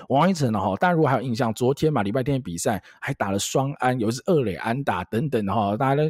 [0.08, 0.74] 王威成哈。
[0.76, 6.02] 大家如果还有印象，昨天嘛礼拜天的比赛还打了双安，有一次二垒安打等等哈，大家。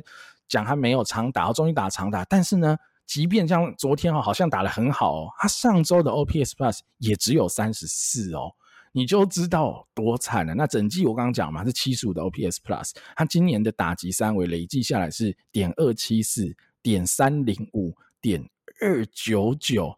[0.48, 8.50] 讲他没有长打，终于打长打，但是呢，即便像昨天哦，好像打得很好哦，他上周的 OPS Plus 也只有三十四哦，
[8.92, 10.54] 你就知道多惨了。
[10.54, 18.42] 那整季我刚刚讲嘛，是七十五的 OPS Plus，他今年的打击三围累计下来是点二七四、点三零五、点
[18.80, 19.94] 二九九，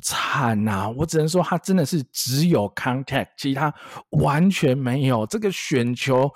[0.00, 0.88] 惨呐！
[0.96, 3.72] 我只能说他真的是只有 Contact，其他
[4.10, 6.32] 完全没有这个选球。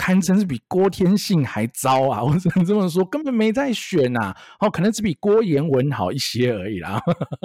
[0.00, 2.24] 堪称是比郭天信还糟啊！
[2.24, 4.34] 我只能这么说，根本没在选呐。
[4.58, 6.98] 哦，可能只比郭言文好一些而已啦。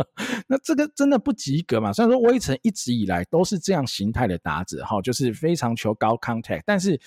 [0.47, 1.91] 那这个真的不及格嘛？
[1.91, 6.97] 虽然说威城一直以来都是这样形态的打者，哈，就是非常求高 contact，但是。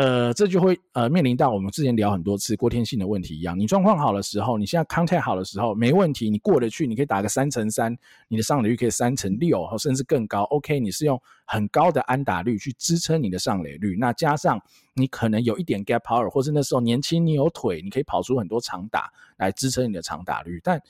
[0.00, 3.58] 呃，这就会呃面临到我们之前聊很多次郭天信的问题一样。
[3.58, 7.94] 你状况好的时候，你现在 contact 好的时候，没问题，你过得去，你可以打个三乘三，
[8.26, 10.44] 你的上垒率可以三乘六，甚至更高。
[10.44, 14.58] OK，你是用很高的安打率去支撑你的上垒率，那加上
[14.94, 20.58] 你可能有一点 gap power，或是那时候年轻你有腿，你可以跑出很多长打来支撑你的长打率。
[20.64, 20.80] 但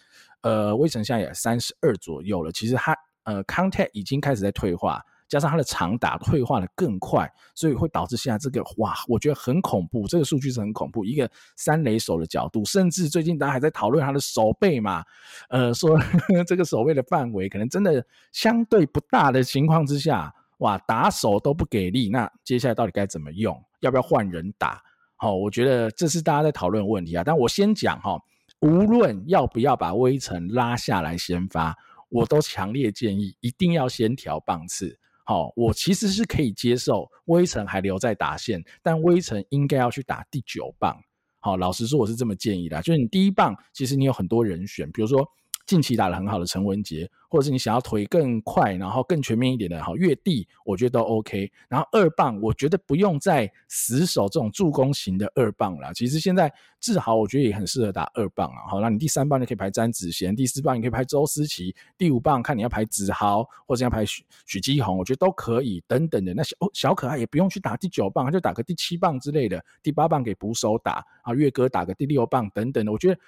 [0.43, 5.05] 呃，威城现在也三十二左右了，其实他呃 contact 已经开始在退化。
[5.31, 10.09] 加上他的长打退化的更快，所以会导致现在这个哇，我觉得很恐怖。
[10.09, 15.05] 这个数据是很恐怖，一个三垒手的角度，甚至最近大家还在讨论他的守备嘛，
[15.49, 23.57] 呃，说呵 呵这个守备的范围可能真的相对不大的情况之下，哇，打手都不给力，那接下来到底该怎么用？
[23.79, 24.83] 要不要换人打？
[25.15, 27.23] 好，我觉得这是大家在讨论的问题啊。
[27.23, 28.21] 但我先讲哈，
[28.61, 31.77] 无论要不要把威城拉下来先发，
[32.09, 34.99] 我都强烈建议一定要先调棒次。
[35.31, 41.01] 好，我其实是可以接受威臣还留在达线，但威臣应该要去打第九棒。
[41.39, 45.25] 好，老实说，我是这么建议的，就是你第一棒，其实你有很多人选，比如说。
[45.71, 51.49] 近期打得很好的陈文杰，或者是你想要腿更快，然后更全面一点的，好，越地我觉得都 OK。
[51.69, 55.95] 然后二棒，我觉得不用再死守这种助攻型的二棒了。
[55.95, 58.67] 其实现在志豪我觉得也很适合打二棒啊。
[58.69, 65.81] 好，那你第三棒你可以排詹子贤，第四棒你可以排周思齐，第五棒看你要排子豪，或者要排许许基宏，我觉得都可以。
[65.87, 73.21] 等等的那小哦小可爱也不用去打第九棒，就打个第七棒之类的，第八棒给捕手打啊，月哥打个第六棒等等的，我觉得。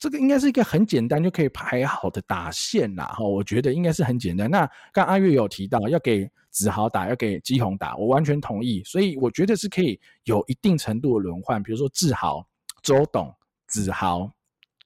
[0.00, 4.50] 这个应该是一个很简单就可以排好的打线啦，哈，我觉得应该是很简单。
[4.50, 8.82] 那刚阿月有提到要给子豪打，要给基宏打，我完全同意。
[8.82, 12.42] 所以我觉得是可以有一定程度的轮换，比如说志豪、
[12.82, 13.30] 周董、
[13.68, 14.32] 子豪，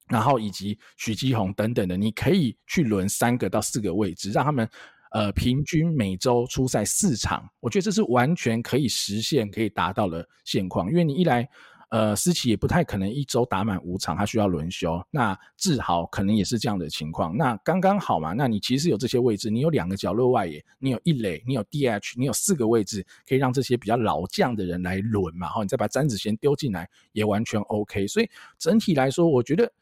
[0.09, 4.69] 然后以及许基宏等等的，你可以去轮三个到四个位置，让他们
[5.13, 7.49] 呃平均每周出赛四场。
[7.61, 11.49] 我觉得这是完全可以实现、可以达到的现况，因为你一来。
[11.95, 15.01] 呃，思齐也不太可能一周打满五场，他需要轮休。
[15.13, 18.33] 那志豪可能也是这样的情况，那刚刚好嘛。
[18.33, 25.47] 那你其实有这些位置，你有两个角落外野，你有一垒，你有 DH，你有四个位置可以让这些比较老将的人来轮嘛。
[25.47, 28.09] 好，你再把詹子贤丢进来也完全 OK。
[28.09, 28.29] 所以
[28.59, 29.73] 整体来说，我觉得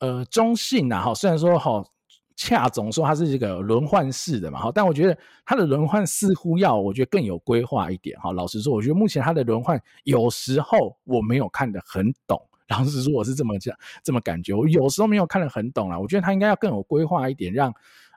[0.00, 1.82] 呃中信呐，哈，虽然说哈。
[2.36, 8.32] 恰总说它是这个轮换式的嘛，哈，但我觉得它的轮换似乎要，我觉得更有规划一点，哈。
[8.32, 17.72] 老实说，我觉得目前它的轮换有时候我没有看得很懂， 老实说我是这么讲，这么感觉，我有时候没有看得很懂啦，我觉得它应该要更有规划一点，让。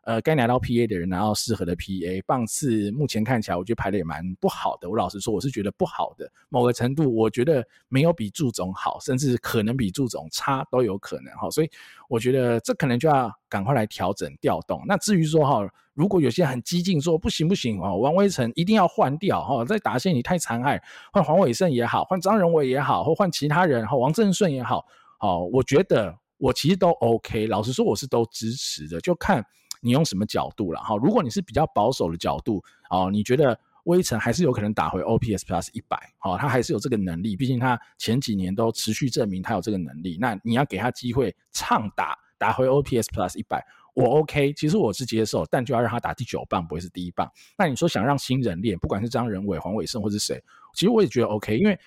[0.06, 4.88] 呃，该拿到 PA 的人拿到适合的 PA，棒次目前看起来，我觉得排的也蛮不好的。
[4.88, 6.32] 我老实说，我是觉得不好的。
[6.50, 11.50] 某个程度，我觉得没有比祝总好，甚至可能比祝总差都有可能哈。
[11.50, 11.70] 所以
[12.08, 14.80] 我觉得这可能就要赶快来调整调动。
[14.88, 20.80] 那至于说哈，如果有些很激进说不行不行哦，王威成一定要换掉哈，在打线你太残害，
[21.12, 24.86] 换黄伟胜也好，换张仁伟也好，或换其他人哈，王正顺也好，
[25.18, 27.48] 好，我觉得我其实都 OK。
[27.48, 29.44] 老实说，我是都支持的，就看。
[29.86, 30.98] 你用什么角度了哈？
[30.98, 40.18] 如果你是比较保守的角度哦，你觉得威腾还是有可能打回 OPS Plus 一百，好，他还是有这个能力，毕竟他前几年都持续证明他有这个能力。
[40.20, 43.64] 那你要给他机会畅打，打回 OPS Plus 一百，
[43.94, 47.32] 我 OK，其实我是接受，但就要让他打第九棒，不会是第一棒。
[47.56, 51.80] 那你说想让新人练，不管是张仁伟、黄伟胜或是谁，其实我也觉得 OK，因为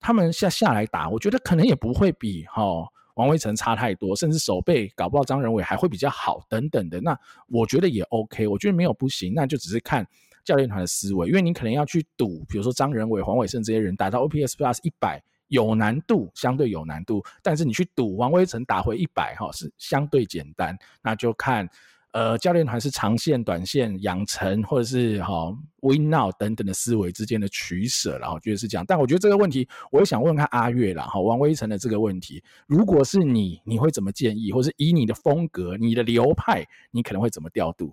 [0.00, 2.84] 他们下下来打，我觉得可能也不会比哈。
[3.14, 10.06] 王威辰差太多，甚至手背搞不到张仁伟还会比较好等等的，那我觉得也 OK，我觉得没有不行，那就只是看
[10.44, 21.68] 教练团的思维，因为你可能要去赌，比如说张仁伟、黄伟胜这些人打到 OPS Plus 一百有难度，相对有难度，但是你去赌王威辰打回一百哈是相对简单，那就看。
[22.14, 28.84] 呃，教练团是长线、短线养成，或者是哈、哦、win now 等等的思维之间的取舍，然后觉得是这样。
[28.86, 37.92] 但我觉得这个问题，我也想问看阿月啦，哈，王威成的这个问题，如果是你，你会怎么建议，或是以你的风格、你的流派，你可能会怎么调度？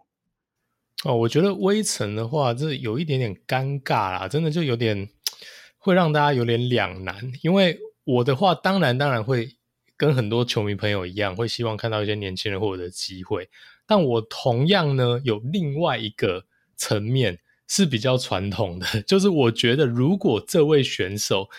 [1.04, 5.10] 哦，我觉得威晨的话，这有一点点尴尬啦，真的就有点
[5.80, 7.32] 会让大家有点两难。
[7.42, 9.58] 因为我的话，当然当然会
[9.98, 13.50] 跟很多球迷朋友一样，会希望看到一些年轻人获得机会。
[13.92, 16.46] 但我同样呢，有另外一个
[16.78, 17.38] 层面
[17.68, 21.50] 是比较传统的， 就是我觉得如果这位选手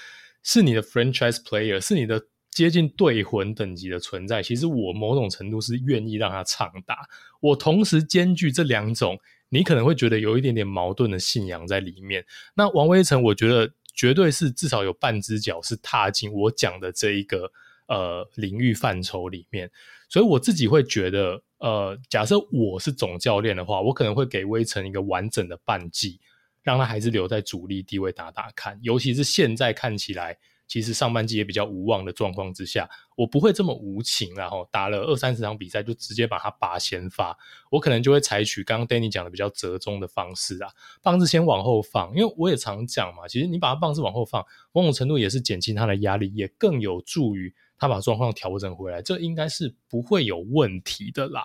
[0.42, 7.06] 是你的 franchise player，是你的接近队魂等级的存在，其实我某种程度是愿意让他长打。
[7.40, 9.18] 我同时兼具这两种，
[9.50, 12.24] 你可能会觉得有一点点矛盾的信仰在里面。
[12.54, 17.52] 那王威成，我觉得绝对是至少有半只脚是踏进我讲的这一个
[17.88, 19.70] 呃领域范畴里面，
[20.08, 21.42] 所以我自己会觉得。
[21.62, 26.18] 呃，假设我是总教练的话，我可能会给威腾一个完整的半季，
[26.60, 28.76] 让他还是留在主力地位打打看。
[28.82, 30.36] 尤其是现在看起来，
[30.66, 37.38] 其实上半季也比较无望的状况之下，我不会这么无情，然后打了二三十场比赛就直接把他拔先发。
[37.70, 47.54] 我可能就会采取刚刚 Danny 讲的比较折中的方式啊，棒子先往后放，因为我也常讲嘛，其实你把他棒子往后放，某种程度也是减轻他的压力，也更有助于。
[47.82, 51.44] 他把状况调整回来，这应该是不会有问题的啦。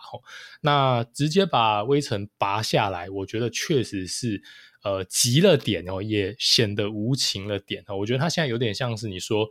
[0.61, 4.39] 那直接把威腾拔下来，我觉得确实是
[4.83, 7.83] 呃急了点哦，也显得无情了点。
[7.87, 9.47] 我觉得他现在有点像是你说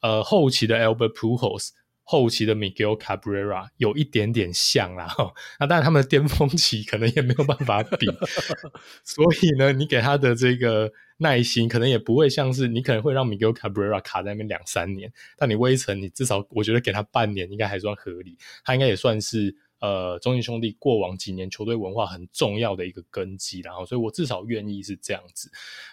[0.00, 1.72] 呃后期的 Albert Pujols。
[2.10, 5.06] 后期的 Miguel Cabrera 有一点点像啦，
[5.60, 8.08] 那当然他们的巅峰期可能也没有办法比，
[9.06, 25.48] 所以呢，你给他的这个耐心可能也不会像是你可能会让 Miguel Cabrera 卡在那边两三年，但你威城，你至少我觉得给他半年应该还算合理，他应该也算是呃中信兄弟过往几年球队文化很重要的一个根基，然后所以我至少愿意是这样子。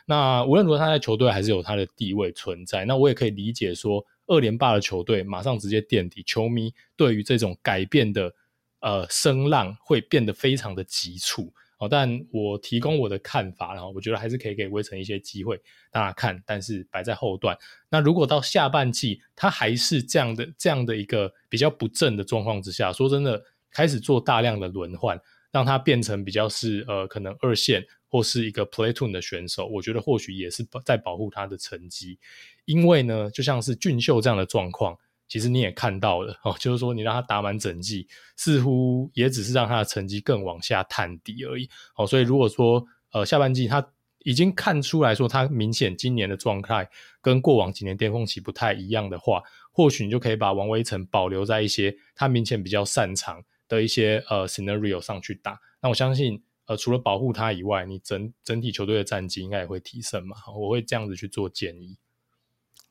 [0.07, 4.03] 那无论如何，他在球队还是有他的地位存在，那我也可以理解说。
[4.28, 8.34] 二连霸的球队马上直接垫底，球迷对于这种改变的
[8.82, 11.88] 呃声浪会变得非常的急促哦。
[11.90, 15.60] 但我提供我的看法，然后我觉得还是可以给威城一些机会
[15.90, 17.58] 大家看，但是摆在后段。
[17.90, 25.20] 那如果到下半季他还是这样的这样的一个比较不正的状况之下，说真的，开始做大量的轮换，
[25.52, 32.18] 让他变成比较是呃可能二线或是一个 Play Toon 的选手，我觉得或许也是在保护他的成绩。
[32.66, 34.97] 因为呢，就像是俊秀这样的状况，
[35.28, 41.70] 其实你也看到了哦，就是说你让他打满整季，似乎也只是让他的成绩更往下探底而已。
[41.95, 43.86] 哦，所以如果说呃下半季他
[44.20, 46.89] 已经看出来说他明显今年的状态
[47.22, 49.41] 跟过往几年巅峰期不太一样的话，
[49.72, 55.58] 或许你就可以把王威成保留在一些他明显比较擅长的一些呃 scenario 上去打。
[55.82, 60.38] 那我相信呃除了保护他以外，你整整体球队的战绩应该也会提升嘛。
[60.55, 61.97] 我会这样子去做建议。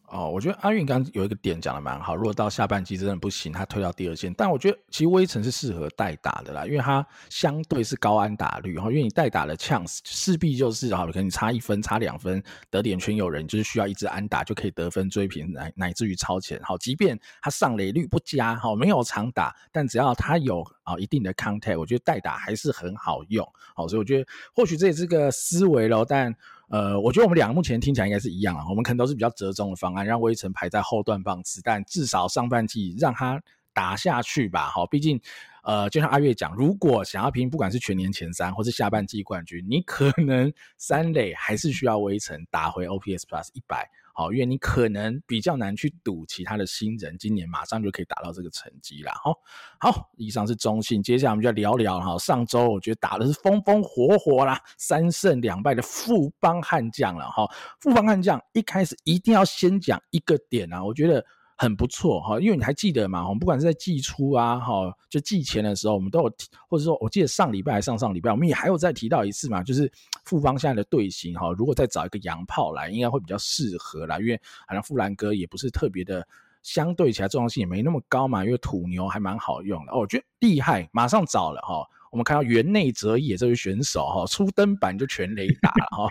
[0.09, 2.14] 哦，我觉得阿运刚有一个点讲的蛮好。
[2.14, 8.88] 如果到下半季真的不行，他退到第二线，但我觉得其实威城是适合代打的啦，因为他相对是高安打率哈。
[8.88, 16.61] 因为你代打的 chance 势必就是哈，可能你差一分、差两分得点圈有人，就是需要一支安打就可以得分追平，乃乃至于超前。
[16.62, 23.44] 好，即便他上垒率不佳哈，没有长打，但只要他有啊一定的 contact，我觉得代打还是很好用。
[23.74, 26.32] 好，所以我觉得或许这也是个思维咯，但。
[26.68, 33.40] 呃，我觉得我们两个目前听起来应该是一样啊，我们可能都是比较折中的方案，让威腾排在后段棒次，但至少上半季让他
[33.72, 34.66] 打下去吧。
[34.68, 35.20] 好，毕竟，
[35.62, 43.88] 呃，就像阿月讲，如果想要拼，不管是全年前三或是下半季冠军，你可能三垒还是需要威腾打回 OPS Plus 一百。
[44.16, 49.12] 好，因为你可能比较难去赌其他的新人，今年马上就可以达到这个成绩啦。
[49.22, 49.30] 哈，
[49.78, 52.16] 好，以上是中信，接下来我们就聊聊哈。
[52.16, 57.46] 上周我觉得打的是风风火火啦，三胜两败的富邦悍将了哈。
[57.78, 61.22] 富邦悍将一开始一定要先讲一个点啊，我觉得
[61.57, 69.90] 很不错哈，因为你还记得嘛，我们不管是在季初啊，哈，就季前的时候，我们都有提，或者说我记得上礼拜还上上礼拜，我们也还有再提到一次嘛，就是
[70.24, 76.26] 富邦现在的队形哈，如果再找一个洋炮来，应该会比较适合啦，因为好像富兰哥也不是特别的，
[76.62, 81.86] 相对起来重要性也没那么高嘛，因为土牛还蛮好用的，哦，我觉得厉害，马上找了哈。
[82.12, 86.09] 我们看到源内哲也这位选手哈，初登板就全雷打了哈，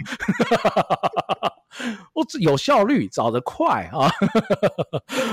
[2.14, 4.10] 我有效率，找得快啊！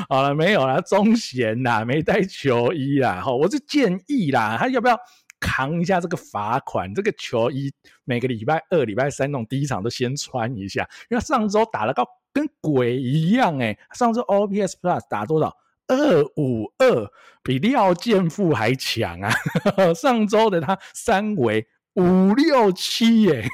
[0.09, 4.99] 好了，没有了，中贤呐，没带球衣啦哈，我是建议啦，他要不要
[5.41, 6.93] 扛一下这个罚款？
[6.95, 7.73] 这个球衣
[8.05, 15.57] 每个礼拜二、礼拜三那种第一场都先穿一下，因为上周打了个跟鬼一样哎、上周 OPS Plus 打多少？
[15.89, 17.11] 二五二
[17.43, 19.31] 比廖健富还强啊！
[19.95, 23.45] 上周的他三围五六七耶，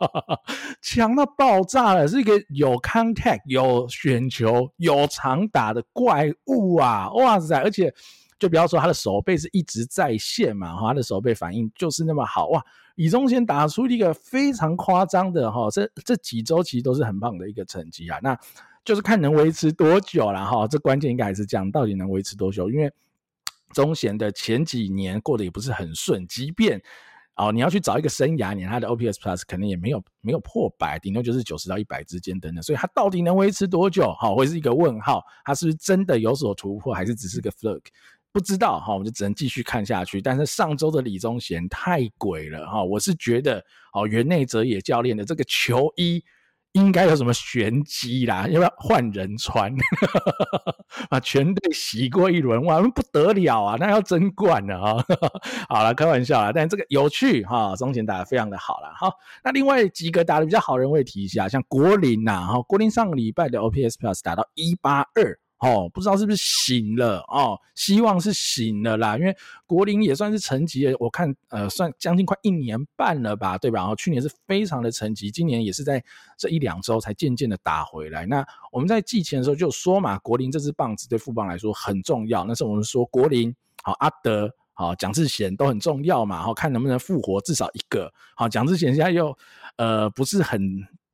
[0.80, 7.10] 强到爆炸了，是一个有 contact、有选球、有长打的怪物啊！
[7.12, 7.92] 哇塞，而且
[8.38, 12.64] 就不要说他的手背是一直在线嘛，他的手背反应就是那么好哇！
[12.96, 18.18] 李宗贤打出一个非常夸张的哈，这这几周其实都是很棒的一个成绩啊！
[18.22, 18.38] 那。
[18.86, 22.70] 就是看能维持多久了哈，这关键应该还是这样，到底能维持多久？
[22.70, 22.88] 因为
[23.72, 26.80] 宗贤的前几年过得也不是很顺，即便
[27.36, 34.12] 哦你要去找一个生涯年，他的 OPS Plus 可能也没有没有破百，顶多就是九十到一百之间等等，所以他到底能维持多久？
[34.14, 37.86] 哈，会是一个问号，他是不是真的有所突破，还是只是个 fluke？
[38.32, 40.20] 不知道哈，我们就只能继续看下去。
[40.20, 46.22] 但是上周的李宗贤太鬼了哈，我是觉得哦，园内哲野教练的这个球衣。
[46.76, 48.46] 应该有什么玄机啦？
[48.48, 49.74] 要不要换人穿？
[51.08, 53.76] 啊全队洗过一轮，哇，不得了啊！
[53.80, 55.04] 那要争冠了啊！
[55.70, 58.92] 好了，开玩笑啦，但这个有趣哈，中前打的非常的好了。
[58.94, 59.10] 好，
[59.42, 65.38] 那另外几个打的比较好人，我也提一下，像国林呐，哈，国林上个礼拜的 OPS Plus 打到一八二。
[65.58, 69.34] 哦，不知道是不是醒了哦，希望是醒了啦，因为
[69.66, 73.78] 国林也算是沉寂，我看呃算将近快一年半了吧，对吧？
[73.78, 76.04] 然后去年是非常的沉寂，今年也是在
[76.36, 78.26] 这一两周才渐渐的打回来。
[78.26, 89.34] 那我们在季前的时候就说嘛，国林这支棒子对富邦来说很重要，那是我们说国林好阿德好蒋智贤都很重要嘛，好看能不能复活至少一个好，蒋智贤现在又
[89.76, 90.60] 呃不是很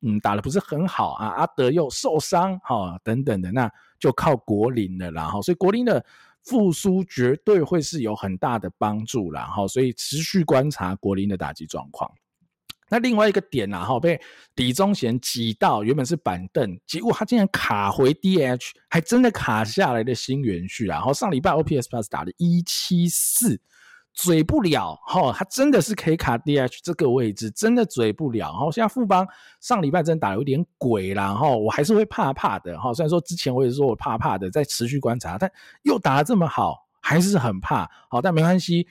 [0.01, 3.71] 嗯打得不是很好啊，阿德又受伤哈等等的那。
[4.03, 6.05] 就靠国林了然后，所以国林的
[6.43, 12.11] 复苏绝对会是有很大的帮助然后，所以持续观察国林的打击状况。
[12.89, 14.19] 那另外一个点呐，哈，被
[14.55, 23.57] 李宗贤挤到原本是板凳，结果他竟然卡回 DH，还真的卡下来的新元序，然后上礼拜 OPS Plus 打了一七四。
[24.13, 28.71] 嘴不了哈，他真的是可以卡 DH 这个位置，真的嘴不了哈。
[28.71, 29.27] 现在富邦
[29.59, 32.93] 上礼拜真的打有点鬼啦哈，我还是会怕怕的哈。
[32.93, 35.51] 虽然说之前我也说我怕怕的，在持续观察，但
[35.81, 37.89] 又打得这么好，还是很怕。
[38.07, 38.87] 好，但没关系，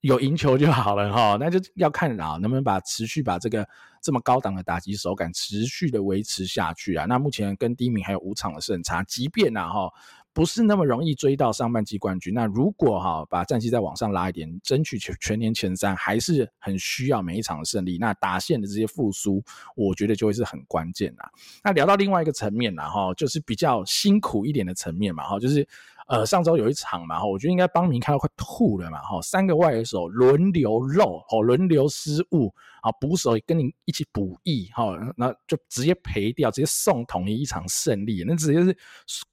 [0.00, 1.36] 有赢球就好了哈。
[1.38, 3.68] 那就要看啊，能不能把持续把这个
[4.02, 7.04] 这么高档的打击手感持续的维持下去啊。
[7.04, 9.92] 那目前跟第一名还有五场的胜差，即便啊哈。
[10.34, 12.34] 不是那么容易追到上半季冠军。
[12.34, 17.96] 那如果哈把战绩再往上拉一点，争取全全年前三，还是很需要每一场的胜利。
[17.96, 19.42] 那打线的这些复苏，
[19.76, 21.30] 我觉得就会是很关键啦。
[21.62, 25.66] 那聊到另外一个层面啦，哈，就是比较辛苦一点的层面嘛，哈，就是。
[26.06, 38.76] 呃，上周有一场嘛，我觉得应该邦迷看到快吐了嘛，哈，三个外手轮流漏，哦，轮流失误，啊，捕手跟你一起补役，哈，那就直接赔掉，直接送统一一场胜利，那直接是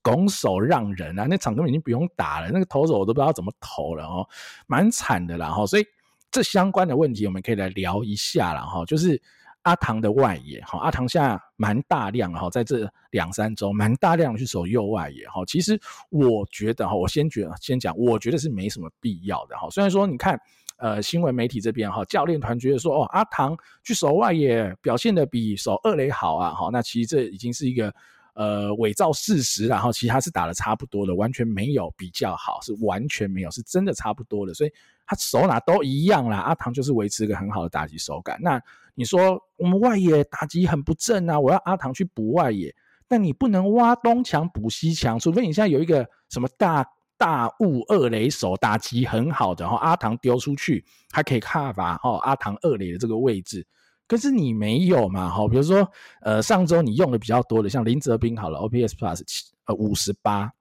[0.01, 4.27] 拱手让人啊，那场根本已经不用打了，那个投手我都不知道怎么投了，哦，
[4.67, 5.85] 蛮惨的啦，哈，所以
[6.31, 9.21] 这相关的问题我们可以来聊一下了，哈，就是。
[9.63, 20.39] 阿唐的外野，哈，阿唐现在蛮大量哈，在这两三周蛮大量的去守右外野，哈，其实我觉得哈，我先觉得先讲，我觉得是没什么必要的，哈，虽然说你看，
[20.77, 27.93] 呃，新闻媒体这边哈，教练团觉得说，哦，阿唐去守外野表现得比守二垒好啊，哈，那其实这已经是一个
[28.33, 34.71] 呃伪造事实，然后其实他是打得差不多的，完全没有比较好，是完全没有，是真的差不多的，所以
[35.05, 38.59] 他手哪都一样啦，阿唐就是维持一个很好的打击手感，那。
[38.95, 42.73] 你说我们外野打击很不正啊，我要阿唐去补外野，
[43.07, 46.85] 但你不能挖东墙补西墙，除非你现在有一个什么大
[47.17, 53.65] 大雾二垒手打击很好的，然后阿唐丢出去还可以 cover 哦，阿唐二垒的这个位置，
[54.07, 55.87] 可是你没有嘛，哈，比如说
[56.21, 60.51] 呃上周你用的比较多的，像林哲斌好了，OPS Plus 七呃五十八，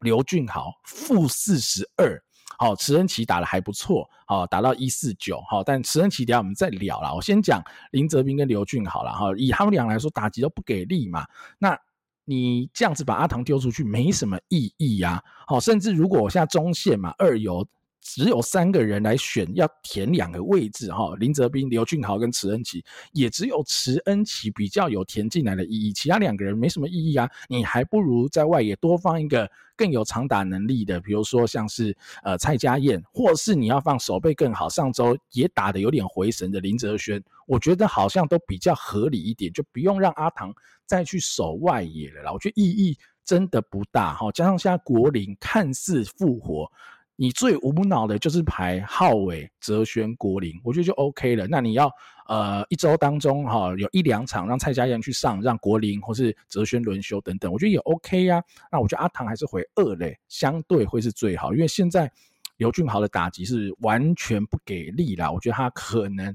[0.00, 2.22] 刘俊豪负四十二。
[2.58, 7.12] 好，池恩奇打的还不错，好，打到一四九，好，但池恩奇等下我们再聊啦。
[7.12, 11.26] 我先讲林泽斌跟刘俊好了，哈，以他们俩来说，打击都不给力嘛。
[11.58, 11.78] 那
[12.24, 15.22] 你这样子把阿唐丢出去没什么意义啊。
[15.46, 17.66] 好，甚至如果我现在中线嘛，二游。
[18.02, 27.30] 只有三个人来选，要填两个位置哈，林哲斌、刘俊豪跟池恩齐，也只有池恩齐比较有填进来的意义，其他两个人没什么意义啊。
[27.48, 40.52] 你还不如在外野多放一个更有长打能力的，比如说像是呃蔡家燕，或是你要放守备更好，上周也打得有点回神的林哲轩，我觉得好像都比较合理一点，就不用让阿唐
[40.84, 42.32] 再去守外野了啦。
[42.32, 46.68] 我觉得意义真的不大哈，加上现在国林看似复活。
[47.16, 51.46] 你最无脑的就是排浩伟、哲轩、国林，我觉得就 OK 了。
[51.46, 51.90] 那你要
[52.26, 58.44] 呃一周当中哈、有一两场让蔡家燕去上，让国林或是哲轩轮休等等，我觉得也 OK 呀、啊。
[58.72, 62.10] 那我觉得阿唐还是回二垒，相对会是最好，因为现在
[62.56, 65.30] 刘俊豪的打击是完全不给力啦。
[65.30, 66.34] 我觉得他可能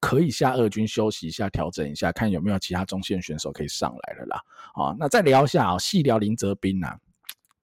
[0.00, 4.40] 可以下二军休息一下，调整一下，看有没有其他中线选手可以上来了啦。
[4.74, 6.96] 啊，那再聊一下啊，细聊林哲斌呐。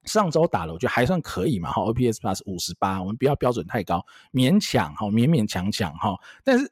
[0.04, 6.16] 上周打了，我觉得还算可以嘛，哈，OPS Plus 五十八，我们不要标准太高，勉强哈，勉勉强强哈。
[6.42, 6.70] 但是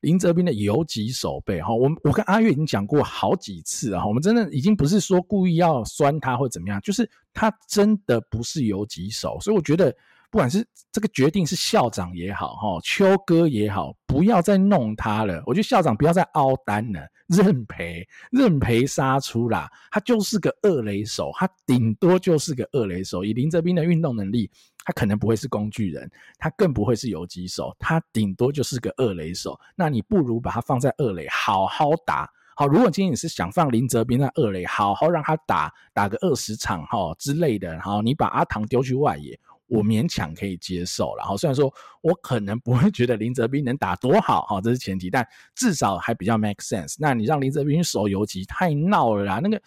[0.00, 9.94] 林泽斌的游击手背哈，我我跟阿月已经讲过好几次啊，我们真的已经不是说故意要酸他或怎么样，就是他真的不是游击手，所以我觉得。
[10.34, 15.40] 不管是这个决定是校长也好，哈，邱哥也好，不要再弄他了。
[15.46, 19.70] 我觉得校长不要再凹单了，认赔认赔杀出啦。
[19.92, 23.24] 他就是个二雷手，他顶多就是个二雷手。
[23.24, 24.50] 以林哲斌的运动能力，
[24.84, 29.56] 他可能不会是工具人，他更不会是游击手，他顶多就是个二雷手。
[29.76, 32.28] 那你不如把他放在二雷，好好打。
[32.56, 39.38] 好，如果今天你是想放林哲斌在二垒，好好让他打打个二十场哈之类的，然后你把阿唐丢去外野。
[39.66, 46.96] 我勉强可以接受，然后虽然说我可能不会觉得林哲斌能打多好，哈，这是前提，但至少还比较 make sense。
[46.98, 49.62] 那你让林哲斌守游击太闹了啦，那个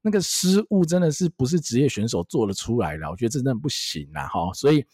[0.00, 4.50] 那个失误真的是不是职业选手做得出来的，我觉得这真的不行啦，哈。
[4.54, 4.84] 所以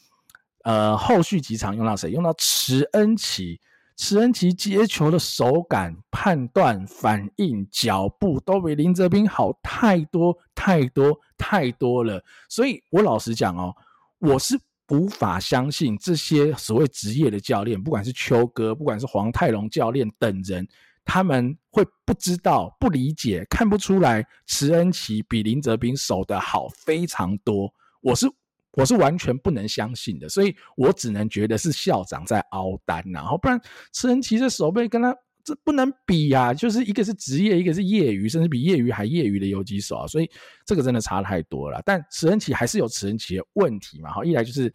[0.65, 2.11] 呃，后续几场用到谁？
[2.11, 3.61] 用到池恩齐，
[3.97, 12.23] 池恩齐接球的手感、判断、反应、脚步都比林哲斌好太多太多太多了。
[12.49, 13.73] 所以我老实讲哦。
[14.19, 14.59] 我是
[14.91, 20.67] 无法相信这些所谓职业的教练，不管是邱哥，不管是黄泰龙教练等人，
[21.05, 27.73] 他们会不知道、不理解、看不出来池恩齐比林哲斌守得好非常多。
[28.01, 28.27] 我是
[28.73, 33.61] 我是完全不能相信的，所以我只能觉得是校长在凹单，然后不然
[33.93, 35.15] 池恩齐的守备跟他。
[35.49, 40.31] 这不能比呀、啊，就是一个是职业，一个是业余，甚至比业余还业余的游击手啊，所以
[40.67, 41.83] 这个真的差太多了。
[41.87, 44.71] 但池恩齐还是有池恩齐的问题嘛，哈，一来就是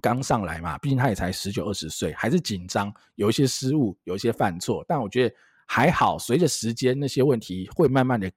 [0.00, 5.34] 刚上来嘛，毕竟他也才十九二十岁，还是紧张，有一些失误，有一些犯错，但我觉得
[5.66, 8.30] 还好，随着时间那些问题会慢慢的。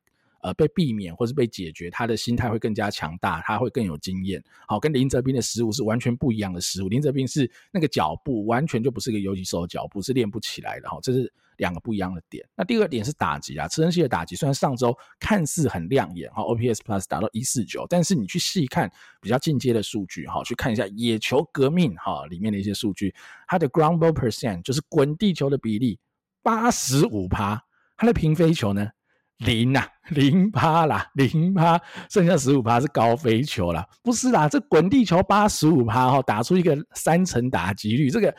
[0.46, 4.40] 呃，被避免或是被解决，他的心态会更加强大，他会更有经验。
[4.68, 6.88] 好，跟林哲斌的失误是完全不一样的失误。
[6.88, 11.00] 林哲斌是那个脚步完全就不是个游击手的脚步，是练不起来的哈。
[11.02, 12.48] 这是两个不一样的点。
[12.56, 18.88] 那第二点是打击啊，池恩齐的打击虽然上周看似很亮眼哈，OPS Plus 达到一四九，但是你去细看
[19.20, 23.12] 比较进阶的数据哈，去看一下野球革命哈里面的一些数据，
[23.48, 25.98] 它的 Ground Ball Percent 就是滚地球的比例
[26.44, 27.60] 八十五趴，
[27.98, 28.92] 它的平飞球呢？
[29.40, 31.80] 零呐、啊，零趴啦，零趴，
[32.10, 38.34] 剩下十五趴是高飞球啦，不是啦，这滚地球八十五趴哈，打出一个三成打击率，这个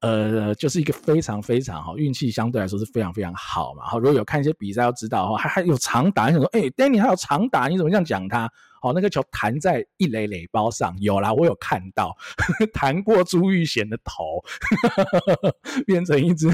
[0.00, 3.84] 呃，就是一个非常非常好，运气相对来说是非常非常好嘛。
[3.84, 8.50] 好，如果有看一些比赛，要知道哈，还还有长打，你想说，哎、欸，Danny 还有长打，你怎么这样讲他？
[8.80, 12.16] 好，那个球弹在一垒垒包上，有啦，我有看到，
[12.72, 14.42] 弹过朱玉贤的头，
[15.86, 16.48] 变成一只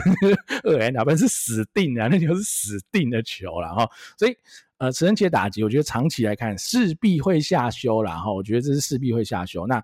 [0.64, 3.88] 二 N 打分是死定了，那球是死定的球了哈。
[4.18, 4.36] 所以，
[4.78, 8.32] 呃，池恩齐打击，我觉得长期来看势必会下修了哈。
[8.32, 9.66] 我觉得这是势必会下修。
[9.66, 9.82] 那。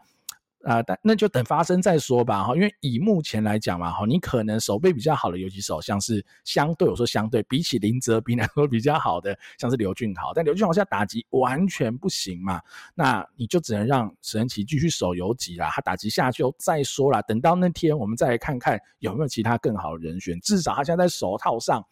[0.64, 12.60] 啊、但那就等发生再说吧，哈，因为以目前来讲嘛，哈，你可能守备比较好的游击手，像是相对我说相对比起林哲斌来说比较好的，像是刘俊豪，但刘俊豪现在打击完全不行嘛，
[12.94, 21.84] 那你就只能让池恩齐继续守游击啦，他打击下去再说啦，等到那天我们再来看看有没有其他更好的人选，至少他现在在手套上，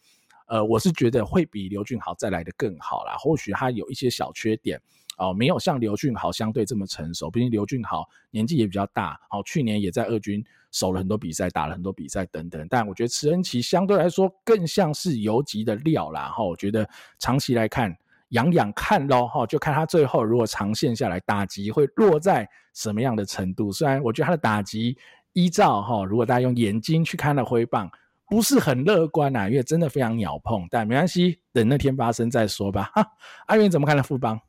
[0.51, 4.77] 呃，我是觉得会比刘俊豪再来的更好啦，或许他有一些小缺点。
[5.17, 12.67] 哦，没有像刘俊豪相对这么成熟，毕竟刘俊豪年纪也比较大，好，去年也在二军守了很多比赛，打了很多比赛等等。
[12.69, 16.89] 但我觉得池恩齐相对来说更像是游击的料啦，哈，我觉得
[17.19, 17.95] 长期来看
[18.29, 23.71] 养养看咯，哈，就看他最后如果长线下来打击会落在什么样的程度。
[23.71, 24.97] 虽然我觉得他的打击
[25.33, 27.91] 依照哈，如果大家用眼睛去看的挥棒，
[28.31, 32.89] 不是很乐观啊，因为真的非常鸟碰，但没关系，等那天发生再说吧。
[32.95, 33.05] 哈，
[33.47, 34.39] 阿元怎么看的富邦？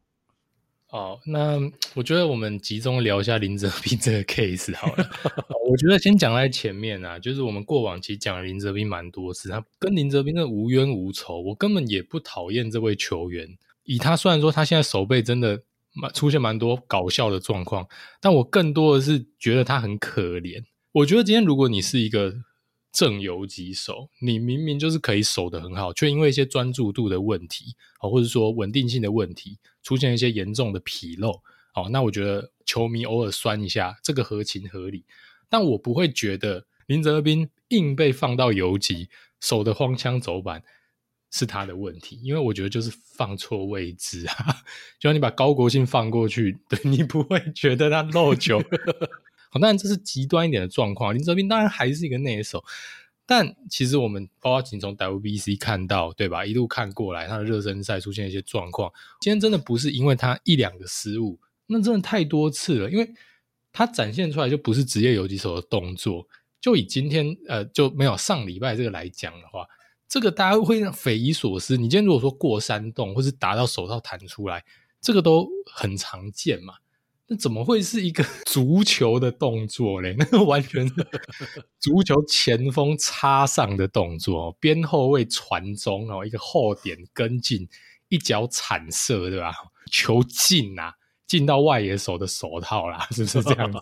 [0.91, 1.59] 哦，那
[1.95, 5.11] 我觉得我们集中聊一下林哲斌这个 case 好了。
[5.69, 13.49] 我觉得先讲在前面啊，就是我们过往其实讲了林哲斌蛮多次，他跟林哲斌的无冤无仇，我根本也不讨厌这位球员。
[13.83, 15.61] 以他虽然说他现在手背真的
[15.93, 17.89] 蛮出现蛮多搞笑的状况，
[18.21, 20.63] 但我更多的是觉得他很可怜。
[20.93, 22.33] 我觉得今天如果你是一个
[22.93, 31.41] 正游击手，你明明就是可以守得很好，却因为一些专注度的问题，或者说稳定性的问题，出现一些严重的纰漏，
[31.75, 35.05] 哦，那我觉得球迷偶尔酸一下，这个合情合理。
[35.49, 39.09] 但我不会觉得林哲斌硬被放到游击，
[39.41, 40.63] 守得荒腔走板
[41.31, 44.35] 是他的问题，因为我觉得就是放错位置啊，
[45.01, 48.63] 就像你把高国庆放过去， 对，你不会觉得他漏球。
[49.53, 51.15] 好，当然这是极端一点的状况。
[51.15, 52.65] 林哲斌当然还是一个内手，
[53.27, 56.47] 但其实我们包括仅从 WBC 看到，对吧？
[56.47, 58.91] 一路看过来，他的热身赛出现一些状况。
[59.21, 62.91] 今天真的不是因为他一两个失误，那真的太多次了。
[62.91, 63.15] 因为
[63.75, 66.27] 他展现出来就不是职业游击手的动作。
[66.59, 69.67] 就以今天呃就没有上礼拜这个来讲的话，
[70.09, 71.77] 这个大家会匪夷所思。
[71.77, 74.65] 你今天如果说过山洞，或是打到手套弹出来，
[75.01, 76.75] 这个都很常见嘛。
[77.29, 80.15] 那怎么会是一个 足球的动作嘞？
[80.19, 80.95] 那个完全是
[81.81, 87.69] 足球前锋插上的动作，边后卫传中哦，一个后点跟进，
[88.09, 89.53] 一脚铲射，对吧？
[89.91, 90.95] 球进啊！
[91.27, 93.79] 进到外野手的手套啦，是不是这样子？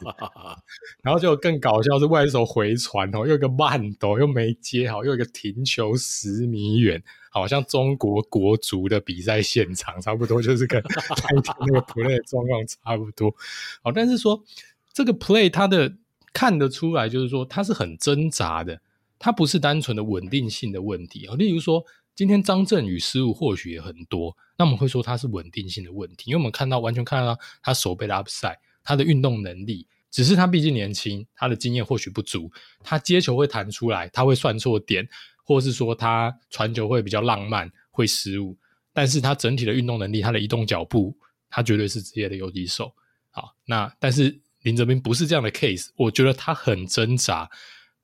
[1.03, 10.83] 然后就更搞笑是外野手回传哦，又一个慢抖，又没接好，又一个停球十米远，好像中国国足的比赛现场，差不多就是跟
[11.67, 13.35] 那个 play 的状况差不多。
[13.83, 14.45] 好，但是说
[14.93, 15.97] 这个 play 它的
[16.35, 18.83] 看得出来，就是说它是很挣扎的，
[19.19, 21.35] 它不是单纯的稳定性的问题啊。
[21.37, 21.83] 例如说。
[22.13, 32.51] 今天张振宇失误或许也很多，那我们会说他是稳定性的问题，因为我们看到完全看得到他手背的 upside，他的运动能力，只是他毕竟年轻，他的经验或许不足，
[32.83, 35.09] 他接球会弹出来，他会算错点，
[35.45, 38.57] 或是说他传球会比较浪漫，会失误，
[38.93, 41.17] 但是他整体的运动能力，他的移动脚步，
[41.49, 42.93] 他绝对是职业的游击手。
[43.31, 47.51] 好，那但是林哲斌不是这样的 case，我觉得他很挣扎，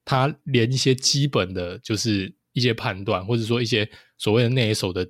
[0.05, 2.34] 他连一些基本的就是。
[2.57, 5.07] 一些判断，或者说一些所谓的内野手的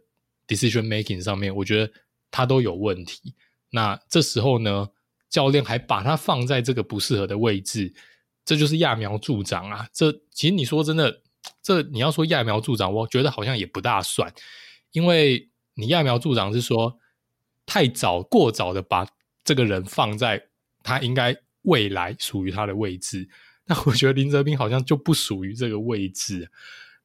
[0.48, 1.92] decision making 上面，我觉得
[2.28, 3.36] 他都有问题。
[3.70, 4.88] 那这时候呢，
[5.30, 7.94] 教练还把他放在这个不适合的位置，
[8.44, 9.88] 这就是揠苗助长啊！
[9.92, 11.22] 这其实你说真的，
[11.66, 14.32] 这你要说揠苗助长，我觉得好像也不大算，
[14.92, 16.96] 因为你揠苗助长是说
[17.66, 19.04] 太早、过早的把
[19.42, 20.40] 这个人放在
[20.84, 23.28] 他应该未来属于他的位置。
[23.64, 26.52] 那我觉得林哲斌好像就不属于这个位置。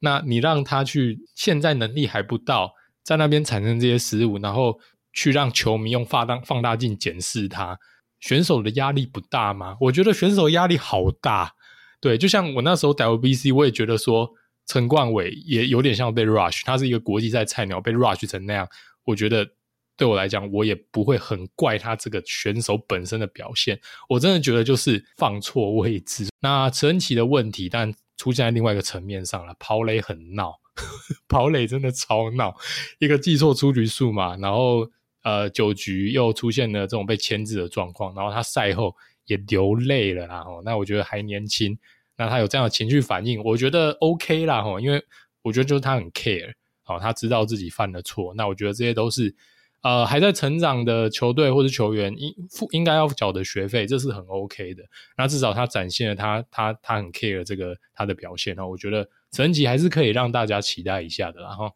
[0.02, 4.80] 那你让他去，现在能力还不到，在那边产生这些失误，然后
[5.12, 7.80] 去让球迷用放大放大镜检视他，
[8.20, 9.76] 选手的压力不大吗？
[9.82, 11.56] 我觉得选手压力好大。
[12.00, 14.32] 对，就像我那时候 WBC，我也觉得说
[14.66, 18.68] 陈冠伟也有点像被 rush，他是一个国际赛菜鸟，被 rush 成那样，
[19.04, 19.50] 我觉得
[19.96, 23.80] 对我来讲，我也不会很怪他这个选手本身的表现。
[24.10, 26.28] 我真的觉得就是放错位置。
[26.40, 27.94] 那陈恩齐的问题，但。
[28.18, 30.54] 出现在另外一个层面上了，跑垒很闹，
[31.28, 32.56] 跑垒真的超闹，
[33.00, 34.88] 一个记错出局数嘛，然后
[35.24, 38.96] 呃九局又出现了这种被牵制的状况，然后他赛后
[39.26, 41.76] 也流泪了啦，那我觉得还年轻，
[42.24, 45.04] 那他有这样的情绪反应，我觉得 OK 啦，因为
[45.42, 46.54] 我觉得就是他很 care，
[46.84, 49.36] 好，他知道自己犯了错，那我觉得这些都是。
[49.84, 54.84] 呃，还在成长的球队或者球员应付应该要缴的学费，这是很 OK 的。
[55.18, 61.72] 那至少他展现了他他他很 care 这个他的表现，那我觉得成绩还是可以让大家期待一下的啦哈。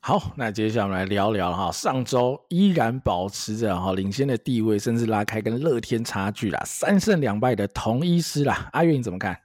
[0.00, 9.36] 好，那接下来我们来聊聊哈，上周依然保持着哈领先的地位，甚至拉开跟乐天差距啦，三胜两败的同一师啦，阿月你怎么看？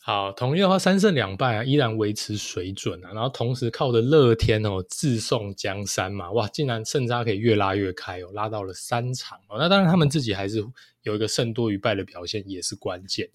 [0.00, 10.64] 好，同一的话三胜两败啊，依然维持水准啊，然后同时靠着乐天哦自送江山嘛，哇，竟然胜差可以越拉越开哦，拉到了三场哦，那当然他们自己还是
[11.02, 13.28] 有一个胜多于败的表现，也是关键。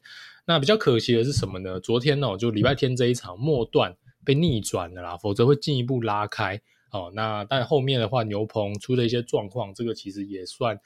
[0.46, 1.80] 那比较可惜的是什么呢？
[1.80, 3.96] 昨天哦，就礼拜天这一场末段
[4.26, 6.62] 被逆转的啦，否则会进一步拉开
[6.92, 7.12] 哦。
[7.14, 10.80] 那但后面的话，牛棚出了一些状况，这个其实也算。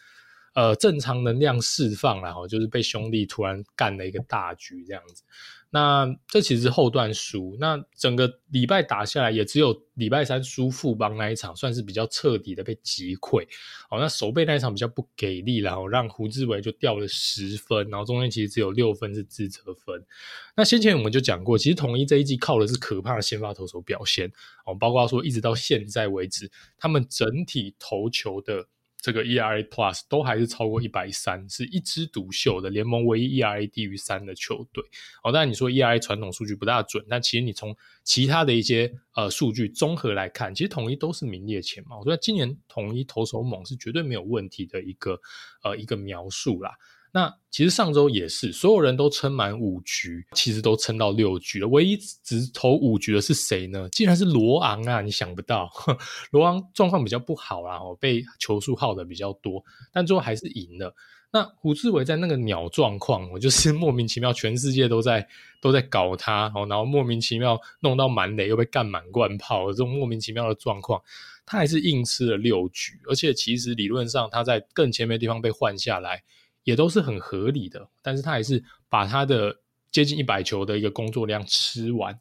[0.54, 5.22] 呃正常能量释放，然后就是被兄弟突然干了一个大局这样子。
[5.70, 13.44] 那这其实后段输，那整个礼拜打下来，也只有礼拜三输富邦那一场算是比较彻底的被击溃。
[13.90, 20.06] 哦，那守备那一场比较不给力，然后让胡志伟就掉了十分，然后中间其实只有六分是自责分。
[20.56, 24.32] 那先前我们就讲过，其实统一这一季靠的是可怕的先发投手表现
[24.66, 28.68] 哦，包括说一直到现在为止，他们整体投球的。
[29.00, 34.84] 这个 ERA Plus 都还是超过一百三，是一枝独秀的联盟唯一 ERA 低于三的球队。
[35.24, 42.00] 哦，当然你说 ERA 传统数据不大准，但其实你从其他的一些呃数据综合来看，其实统一都是名列前茅。
[42.00, 45.20] 我觉得今年统一投手猛是绝对没有问题的一个
[45.64, 46.72] 呃一个描述啦。
[47.14, 51.68] 那其实上周也是，所有人都撑满五局，其实都撑到六局了。
[51.68, 53.88] 唯一只投五局的是谁呢？
[53.92, 55.02] 竟然是罗昂啊！
[55.02, 55.70] 你想不到，
[56.32, 60.94] 罗昂状况比较不好啦，哦，被球数耗的比较多，但最后还是赢了。
[61.32, 65.28] 那胡志伟在那个鸟状况，我就是 莫名其妙，全世界都在
[65.62, 71.02] 都在搞他，然后莫名其妙弄到满垒又被干满贯炮，这种莫名其妙的状况，
[71.46, 76.24] 他还是硬吃了六局，而且其实理论上他在更前面的地方被换下来。
[76.68, 79.56] 也都是很合理的，但是他还是把他的
[79.90, 82.14] 接近一百球的一个工作量吃完，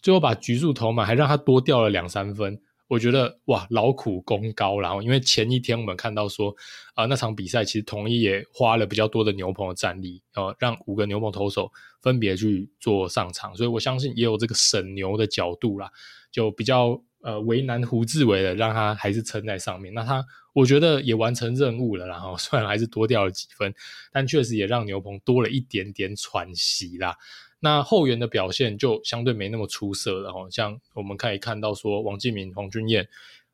[0.00, 2.60] 最后把局数投满，还让他多掉了两三分。
[2.88, 4.80] 我觉得哇，劳苦功高。
[4.80, 6.52] 然后因为前一天我们看到说，
[6.94, 15.88] 啊、那场比赛其实统一也花了比较多的牛棚的战力，呃，让五个牛棚投手分别去做上场，所以我相信也有这个省牛的角度啦，
[16.32, 17.00] 就比较。
[17.22, 19.94] 呃，为难胡志伟的，让他还是撑在上面。
[19.94, 22.06] 那他，我觉得也完成任务了。
[22.06, 23.72] 然 后虽然还是多掉了几分，
[24.12, 27.16] 但确实也让牛棚多了一点点喘息啦。
[27.60, 30.32] 那后援的表现就相对没那么出色了。
[30.32, 33.08] 哈，像我们可以看到说，王镜铭、黄君彦，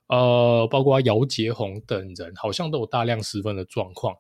[0.06, 4.16] 呃，包括姚杰宏等人，好像都有大量失分的状况。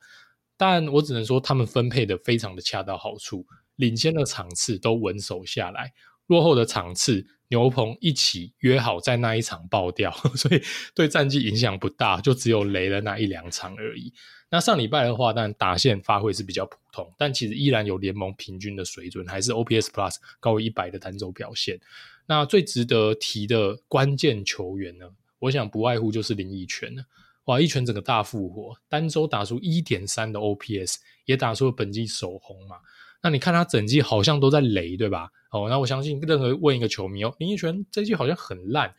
[0.58, 3.46] 但我只能说，他们分配的非常的恰到好处，
[3.76, 5.94] 领先的场次都稳守下来，
[6.26, 7.26] 落后的场次。
[7.48, 10.62] 牛棚一起约好在那一场爆掉， 所以
[10.94, 14.12] 对战绩影响不大，就只有雷了那一两场而已。
[14.50, 21.78] 那上礼拜的话，当然打线发挥是比较普通，但其实依然有联盟平均的水准，还是 OPS Plus 高于一百的单周表现。
[22.26, 27.04] 那最值得提的关键球员呢，我想不外乎就是林益全了。
[27.44, 32.76] 哇，一拳整个大复活，单周打出一点三的 OPS，也打出了本季首轰嘛。
[33.22, 35.30] 那你看他整季好像都在雷，对吧？
[35.50, 38.94] 哦，那我相信任何问一个球迷哦，林益全这季好像很烂，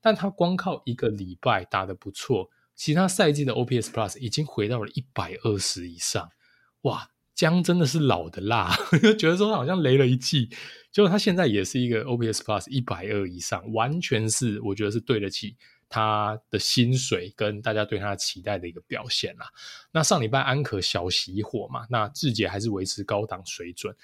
[0.00, 6.28] 但他光靠一个礼拜打得不错，其他赛季的 OPS Plus 已经回到了一百二十以上，
[6.82, 10.50] 哇，姜真的是老的辣， 就觉得说他好像雷了一季，
[10.90, 15.56] 结果他现在也是一个 OPS Plus 一百二以上，完全是我觉得是对得起。
[15.92, 19.46] 他的薪水跟大家对他期待的一个表现啦。
[19.92, 23.94] 那上礼拜安可小熄火嘛，那志杰还是维持高档水准。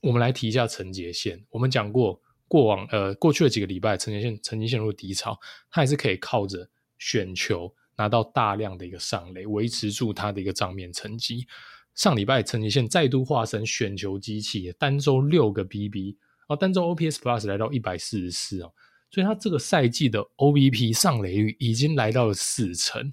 [0.00, 5.38] 我们来提一下陈杰宪，我们讲过过往呃过去的几个礼拜，陈杰宪曾经陷入低潮，
[5.70, 11.46] 他还是可以靠着选球拿到大量的一个上垒，维持住他的一个账面成绩。
[11.94, 16.16] 上礼拜陈杰宪再度化身选球机器，单周六个 BB，
[16.48, 18.72] 哦，单周 OPS Plus 来到一百四十四哦。
[19.12, 23.12] 所以他这个赛季的 OVP 上垒率已经来到了四成。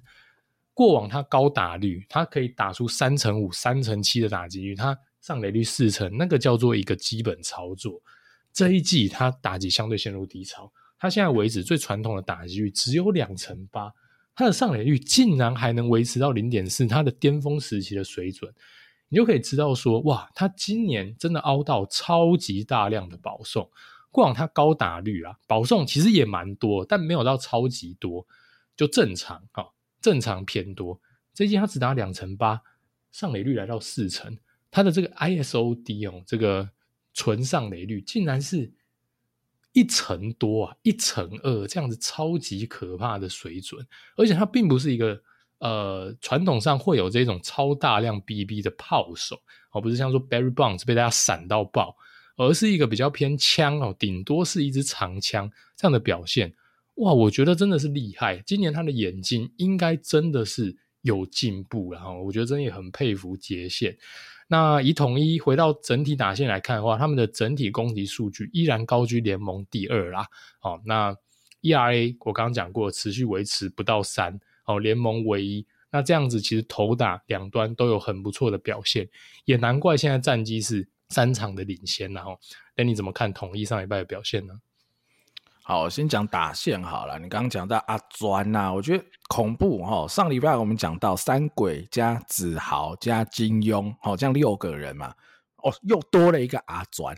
[0.72, 8.00] 过往他高打率，他可以打出三成五、三成七的打击率，他上垒率四成，那个叫做一个基本操作。
[8.50, 13.92] 这一季他打击相对陷入低潮，他现在为止最传统的打击率只有两成八，
[14.34, 18.50] 他的上垒率竟然还能维持到零点四，他的巅峰时期的水准，
[19.10, 23.68] 你就可以知道说，哇，他今年真的凹到超级大量的保送。
[24.10, 28.26] 过往它高打率啊，保送其实也蛮多，但没有到超级多，
[28.76, 31.00] 就正常哈、哦，正常偏多。
[31.32, 32.60] 这一季他只打两成八，
[33.12, 34.36] 上垒率来到四成，
[34.70, 36.68] 它的这个 ISOD 哦，这个
[37.14, 38.72] 纯上垒率竟然是
[39.72, 43.86] 一成多啊，一成二这样子，超级可怕的水准。
[44.16, 45.22] 而且它并不是一个
[45.58, 49.40] 呃传统上会有这种超大量 BB 的炮手，
[49.70, 51.96] 而不是像说 Barry Bonds 被大家闪到爆。
[52.40, 56.50] 而是一个比较偏枪哦，顶多是一支长枪这样的表现，
[56.94, 58.42] 哇，我觉得真的是厉害。
[58.46, 63.94] 今年他的眼睛应该真的是有进步了哈，我觉得真的也很佩服杰宪。
[64.48, 70.26] 那以统一回到整体打线来看的话，他们的整体攻击数据依然高居联盟第二啦。
[70.62, 71.14] 哦，那
[71.60, 75.66] ERA 我刚刚讲过，持续维持不到三，哦，联盟唯一。
[75.92, 79.06] 那这样子其实投打两端都有很不错的表现，
[79.44, 80.88] 也难怪现在战绩是。
[81.10, 82.38] 三场的领先，然后，
[82.76, 84.54] 那你怎么看统一上礼拜的表现呢？
[85.62, 87.18] 好，先讲打线好了。
[87.18, 90.08] 你刚刚讲到阿专呐，我觉得恐怖哈。
[90.08, 95.14] 上礼拜我们讲到三鬼加子豪加金庸，好，这样六个人嘛。
[95.62, 97.14] 哦，又多了一个阿专。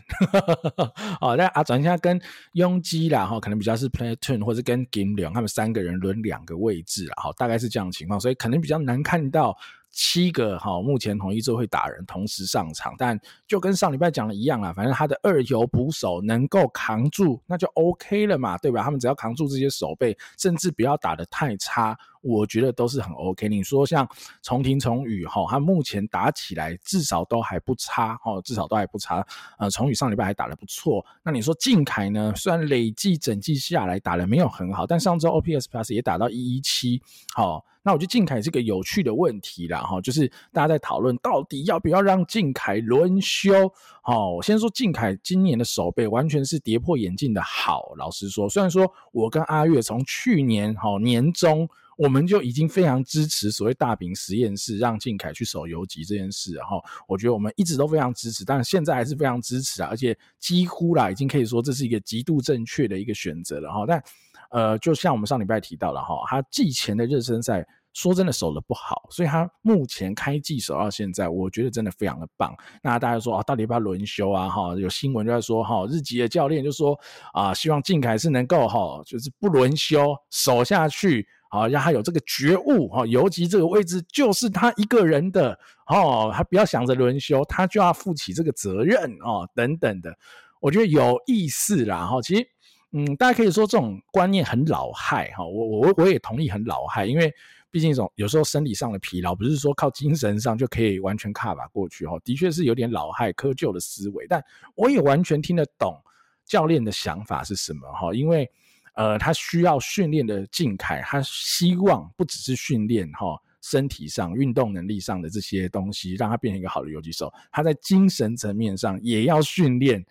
[1.21, 2.21] 哦，那阿专现在跟
[2.53, 9.57] 庸基啦，哈，可能比较是 platoon，或者跟金龙他们三个人轮两个位置啦，好，大概是这样情况，所以可能比较难看到。
[9.93, 13.17] 七个哈，目前统一就会打人同时上场，但
[13.47, 18.81] 就跟上礼拜讲的一样啊，反正他的二游捕手能够扛住，那就 OK 了嘛，对吧？
[18.81, 23.47] 他们只要扛住这些守备，甚至不要打得太差，我觉得都是很 OK。
[23.47, 24.07] 你说像
[24.41, 29.23] 重庭重宇哈，他目前打起来至少都还不差哈，至少都还不差。
[29.59, 31.05] 呃，重宇上礼拜还打得不错。
[31.21, 32.33] 那你说靖凯呢？
[32.35, 37.01] 虽然累计整季下来打得没有很好，但上周 OPS Plus 也打到一一七，
[37.35, 37.63] 好。
[37.85, 43.69] 那我觉得靖凯是个有趣的问题啦，哈，就是大家在讨论到底要不要让靖凯轮休。
[44.01, 47.93] 好，我先说靖凯今年的守备完全是跌破眼镜的好。
[47.97, 51.67] 老实说，虽然说我跟阿月从去年哈年中
[51.97, 64.03] 我们就已经非常支持所谓大饼实验室让靖凯去守游击这件事，然后我觉得我们一直都非常支持，但是现在还是非常支持啊，而且几乎啦已经可以说这是一个极度正确的一个选择了哈，但。
[64.49, 72.55] 呃，就像我们上礼拜提到了哈，他季前的热身赛说真的守得不好，所以他目前开季守到现在，我觉得真的非常的棒。
[72.83, 74.47] 那大家说啊，到底要不要轮休啊？
[74.47, 76.95] 哈，有新闻就在说哈，日籍的教练就说
[77.33, 90.17] 啊，希望靖凯是能够哈，就是不轮休守下去，啊，让他有这个觉悟哈，尤其这个位置就是他一个人的哦，他不要想着轮休，他就要负起这个责任哦，等等的，
[90.59, 92.47] 我觉得有意思啦哈，其实。
[92.95, 97.33] 嗯，大家可以说这种观念很老害哈，我我我也同意很老害，因为
[97.71, 104.39] 毕竟这种有时候生理上的疲劳不是说靠精神上就可以完全 cover 过去哈，的确是有点老害窠臼的思维，但
[104.75, 105.99] 我也完全听得懂
[106.45, 108.47] 教练的想法是什么哈，因为
[108.93, 120.05] 呃他需要训练的靖凯，他希望不只是训练哈身体上运动能力上的这些东西，让他变成一个好的游击手，他在精神层面上也要训练。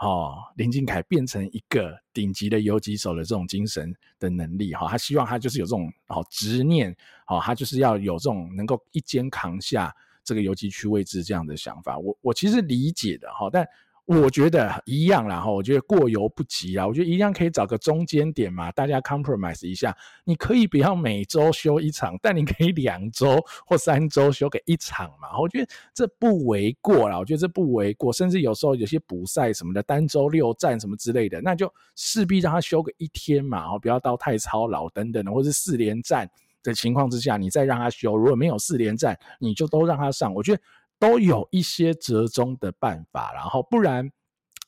[0.00, 13.66] 哦，林靖凯变成一个顶级的游击手的这种精神的能力，哈，他希望他就是有这种哦执念，哦，他就是要有这种能够一肩扛下这个游击区位置这样的想法，我我其实理解的哈，但。
[14.08, 19.94] 我觉得一样啦哈，我觉得过犹不及啊，我觉得一样可以找个中间点嘛，大家 compromise 一下。
[20.24, 25.38] 你可以不要每周休一场，但你可以两周或三周休个一场嘛。
[25.38, 36.26] 我觉得这不为过啦，我觉得这不为过，甚至有时候有些补赛什么的，单周六战什么之类的，那就势必让他休个一天嘛，然后不要到太操劳等等的，或是四连战
[36.62, 38.16] 的情况之下，你再让他休。
[38.16, 40.32] 如果没有四连战，你就都让他上。
[40.32, 40.62] 我觉得。
[40.98, 44.10] 都有一些折中的办法，然后不然，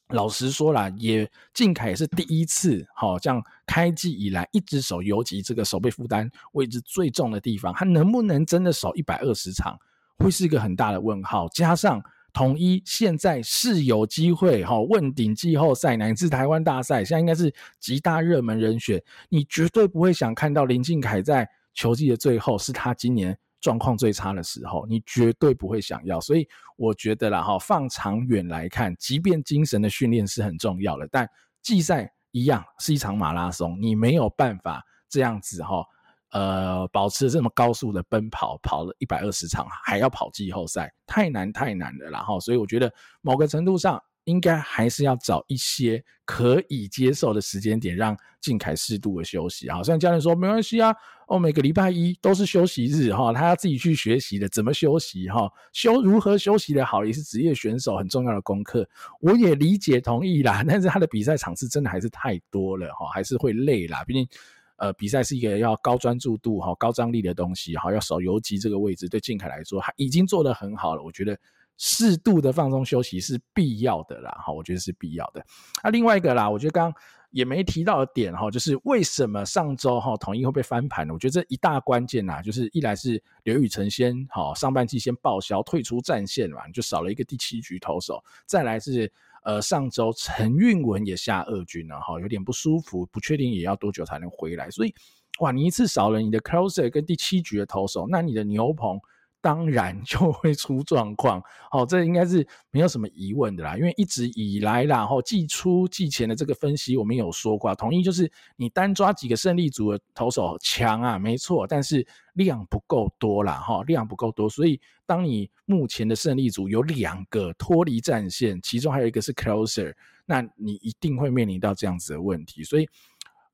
[0.09, 9.77] 老实说啦，也靖凯也是第一次，好，像开季以来一直守游击这个守备负担位置最重的地方，他能不能真的守一百二十场，
[10.19, 11.49] 会是一个很大的问号。
[11.49, 12.03] 加上
[12.33, 23.37] 统一现在是有机会，哈，问鼎季后赛乃至台湾大赛，现在应该是极大热门人选，你绝对不会想看到林靖凯在球季的最后是他今年。
[23.61, 31.29] 状况最差的时候，你绝对不会想要，所以我觉得啦哈，放长远来看，即便精神的训练是很重要的，但
[31.63, 35.85] 季赛一样是一场马拉松，你没有办法这样子哈，
[36.33, 44.03] 呃，保持这么高速的奔跑，跑了一百二十场，还要跑季后赛，太难太难了啦哈，所以我觉得某个程度上。
[44.25, 49.83] 应该还是要找一些可以接受的时间点，让靖凯适度的休息好。
[49.83, 50.95] 虽然教练说没关系啊，
[51.27, 58.89] 哦，每个礼拜一都是休息日哈，他要自己去学习的，怎么休息哈，休如何休息的好，也是职业选手很重要的功课。
[59.21, 64.05] 我也理解同意啦，但是他的比赛场次真的还是太多了哈，还是会累啦。
[64.05, 64.29] 毕竟，
[64.77, 71.37] 呃，比赛是一个要高专注度哈、高张力的东西哈，要守游击这个位置，对靖凯来说，他已经做得很好了，我觉得。
[71.83, 75.43] 适度的放松休息是必要的啦，哈，我觉得是必要的。
[75.83, 76.93] 那、另外一个啦，我觉得刚
[77.31, 81.15] 也没提到的点哈，就是为什么上周哈统一会被翻盘呢？
[81.15, 89.11] 我觉得这一大关键呐，就是一来是刘宇辰先哈上半季先报销退出战线嘛，就少了一个第七局投手；再来是
[89.43, 94.71] 呃上周陈韵文也下二军了哈，有点不舒服，不确定也要多久才能回来。
[94.71, 94.95] 所以
[95.39, 99.01] 哇，你一次少了你的 closer 跟第七局的投手，那你的牛棚。
[99.41, 103.77] 当然就会出状况，好，这应该是没有什么疑问的啦。
[103.77, 119.95] 因为一直以来啦，哈，季初季前的这个分析，我们有说过，同一就是你单抓几个胜利组的投手强啊，没错，但是量不够多啦，哈，量不够多，所以当你目前的胜利组有两个脱离战线，其中还有一个是 closer。
[120.27, 122.89] 那你一定会面临到这样子的问题，所以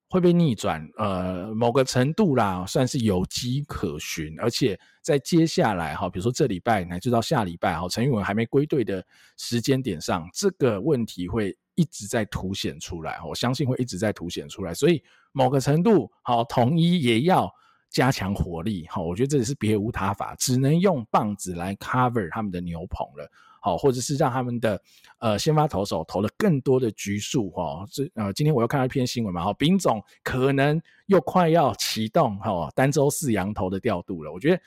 [0.09, 9.05] 会被逆转，呃，某个程度啦，算是有迹可循，而且在接下来哈，比如说这礼拜乃至到下礼拜哈，陈玉文还没归队的
[9.37, 15.03] 时间点上，这个问题会一直在凸显出来，我相信会一直在凸显出来，所以
[15.33, 17.53] 某个程度好，统一也要。
[17.97, 23.27] 加强火力，好，我觉得这也是别无他法，只能用棒子来 cover 他们的牛棚了，
[23.59, 24.79] 好，或者是让他们的
[25.19, 34.61] 呃先发投手投了更多的局数，哈，这呃今天我又看到一篇新闻嘛，哈，丙总可能又快要启动哈单周四洋投的调度了，我觉得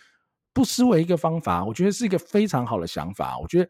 [0.51, 3.69] 不失为一个方法，我觉得是一个非常好的想法，我觉得。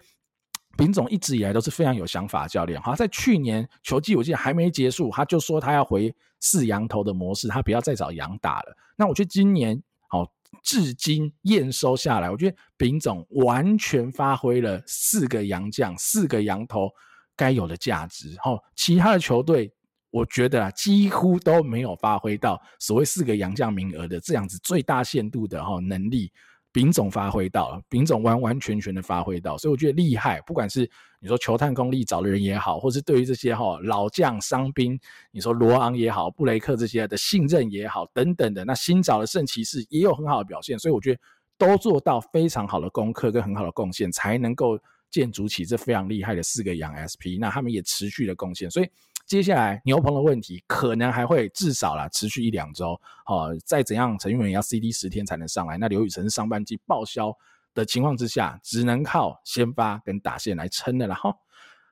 [0.80, 8.78] 丙总一直以来都是非常有想法的教练，哈，在去年球季我记得还没结束，他就说他要回四羊头的模式，他不要再找羊打了。
[8.96, 10.26] 那我觉得今年好，
[10.64, 16.90] 至今验收下来，我觉得丙总完全发挥了四个洋将、四个羊头
[17.36, 19.70] 该有的价值，哈，其他的球队
[20.12, 26.32] 我觉得啊，几乎都没有发挥到所谓四个洋将名额的这样子最大限度的哈能力。
[26.72, 30.39] 丙总发挥到了，丙总完完全全的发挥到，所以我觉得厉害。
[30.41, 30.89] 不管是
[31.20, 34.99] 你说球探功力找的人也好，或是对于这些哈老将伤兵，
[35.32, 41.20] 你说罗昂也好，布雷克这些的信任也好，等等的，那新找的圣骑士也有很好的表现，所以我觉得
[41.57, 47.39] 都做到非常好的功课跟很好的贡献，才能够建筑起这非常厉害的四个洋 SP。
[47.39, 48.89] 那他们也持续的贡献，所以。
[49.30, 57.32] 接下来牛棚的问题可能还会至少啦持续一两周，哦，再怎样陈玉文要 CD 十天才能上来，那刘宇辰上半季报销
[57.76, 61.32] 的情况之下，只能靠先发跟打线来撑的了哈。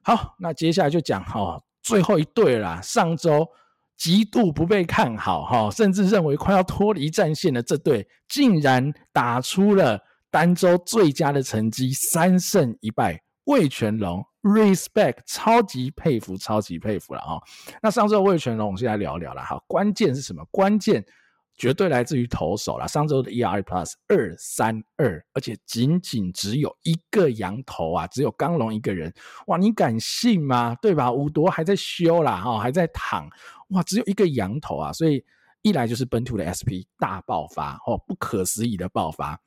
[0.01, 3.47] 好，那接下来就讲哈最后一队啦，上周
[3.95, 14.25] 极度不被看好哈，甚至认为快要脱离战线的这队，竟然打出了单周最佳的成绩，三胜一败，魏全龙。
[14.47, 17.35] Respect，超级佩服，超级佩服了啊！
[17.81, 19.61] 那上周味全龙，我们先来聊聊了哈。
[19.67, 20.41] 关键是什么？
[20.49, 21.05] 关键
[21.53, 22.87] 绝对来自于投手了。
[22.87, 23.61] 上周的 E.R.
[23.61, 29.13] Plus 二三二，而且仅仅只有一个羊头啊，只有刚龙一个人。
[29.47, 30.73] 哇，你敢信吗？
[30.81, 31.11] 对吧？
[31.11, 33.29] 五夺还在修啦，哈，还在躺。
[33.71, 35.21] 哇，只有一个羊头啊，所以
[35.61, 39.37] 一来就是本土的 SP 大爆发，哦，不可思议的爆发。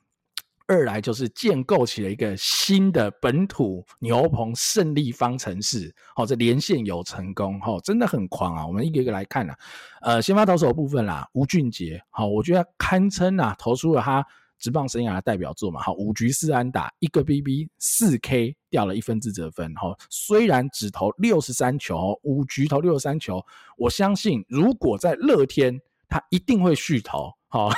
[0.71, 8.65] 二来就是建构起了一个新的本土牛棚胜利方程式，好，这连线有成功，哈，真的很狂啊！
[8.65, 9.59] 我们一个一个来看啊，
[10.01, 14.25] 呃，先发投手部分啦，吴俊杰，好，我觉得堪称啊，投出了他
[14.61, 23.45] 职棒生涯的代表作嘛，好，五局四安打，一个 BB，四 K，掉了一分自责分，哈，虽然只投六十三球，五局投六十三球，
[23.77, 27.35] 我相信如果在乐天，他一定会续投。
[27.51, 27.69] 好，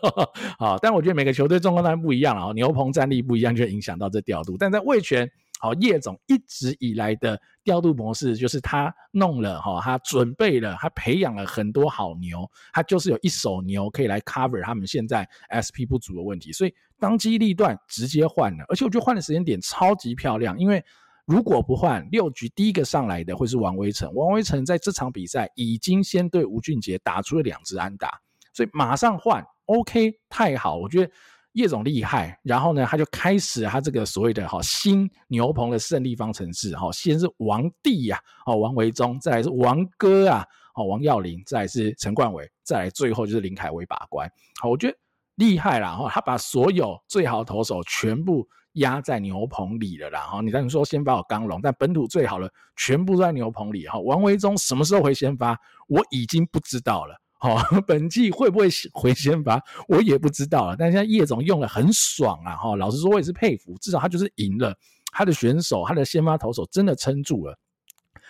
[0.58, 4.56] 好，但我觉得每个球队状况当然不一样了，牛棚战力不一样，就影响到这调度。
[4.58, 20.82] 但在味全，好，叶总一直以来的调度模式就是他弄了，哈，他准备了，他培养了很多好牛，他就是有一手牛可以来 cover 他们现在 SP 不足的问题，所以当机立断直接换了，而且我觉得换的时间点超级漂亮，因为
[21.26, 28.18] 如果不换，六局第一个上来的会是王威晨，王威晨在这场比赛已经先对吴俊杰打出了两支安打。
[28.52, 31.12] 所以马上换，OK，太好，我觉得
[31.52, 32.38] 叶总厉害。
[32.42, 40.44] 然后呢，他就开始他这个所谓的哈新牛棚的胜利方程式哈，先是王帝呀，哦王维忠，再来是王哥啊，
[40.74, 44.30] 哦王耀林，再来是陈冠伟，再来最后就是林凯威把关。
[44.60, 44.96] 好，我觉得
[45.36, 50.40] 厉害啦哈，他把所有最好的投手全部压在牛棚里了啦哈。
[50.40, 53.98] 你刚才说先发有刚龙，但本土最好的全部都在牛棚里哈。
[53.98, 57.16] 王维忠什么时候回先发，我已经不知道了。
[57.42, 57.56] 好，
[57.88, 60.76] 本季会不会回先发，我也不知道了。
[60.76, 62.54] 但现在叶总用了很爽啊！
[62.54, 63.74] 哈，老实说，我也是佩服。
[63.80, 64.76] 至少他就是赢了，
[65.10, 67.58] 他的选手，他的先发投手真的撑住了。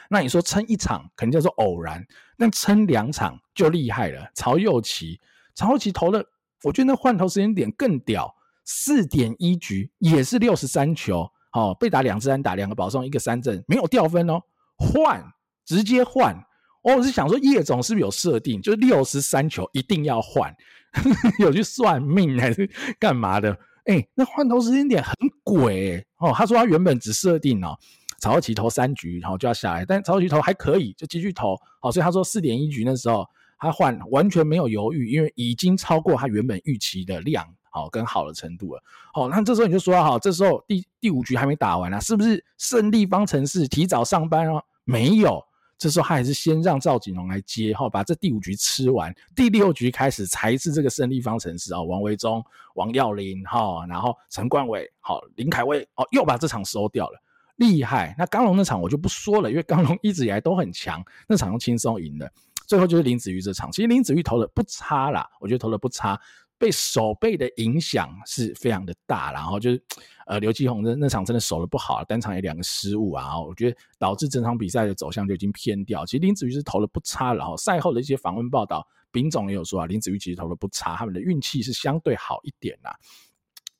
[0.08, 2.06] 那你说撑一场肯定叫做偶然，
[2.36, 4.30] 那撑两场就厉害了。
[4.32, 5.20] 曹祐齐，
[5.56, 6.24] 曹祐齐投了，
[6.62, 8.32] 我觉得那换投时间点更屌，
[8.64, 14.40] 四点一局也是六十三球，哦，被打两支安打，两个保送，一个三振，没有掉分哦，
[14.76, 15.20] 换
[15.64, 16.40] 直接换。
[16.82, 20.54] 我是想说，叶总是不是有设定，就是六十三球一定要换，
[21.38, 22.68] 有去算命还是
[22.98, 23.56] 干嘛的？
[23.84, 26.32] 哎、那换投时间点很鬼、哦。
[26.34, 27.76] 他说他原本只设定哦，
[28.20, 31.56] 曹祐齐投三局，然后就要下来，但曹祐齐投还可以，就继续投。
[31.80, 33.26] 好，所以他说四点一局那时候
[33.58, 38.82] 他换完全没有犹豫，因为已经超过他原本预期的量，好跟好的程度了。
[39.12, 44.62] 好，那这时候你就说好，这时候第第五局还没打完啊，是不是胜利方程式提早上班哦？
[44.84, 45.42] 没有。
[45.80, 52.44] 这时候他还是先让赵景龙来接，哈，把这第五局吃完，第六局开始才是这个胜利方程式啊，王维中、
[52.74, 57.18] 王耀林，哈，然后陈冠伟，好，林凯威，哦，又把这场收掉了。
[57.56, 58.14] 厉害。
[58.18, 62.30] 那刚龙那场我就不说了，因为刚龙一直以来都很强，那场又轻松赢了。
[62.66, 66.20] 最后就是林子妤这场，其实林子妤投的不差啦，我觉得投的不差，
[66.60, 69.82] 被守备的影响是非常的大，然后就是
[70.26, 76.04] 呃刘继宏那那场真的守的不好，单场有两个失误啊，我觉得导致整场比赛的走向就已经偏掉。
[76.04, 82.94] 其实林子瑜是投的不差，然后赛后的一些访问报道，丙总也有说啊，林子瑜其实投的不差，他们的运气是相对好一点啦。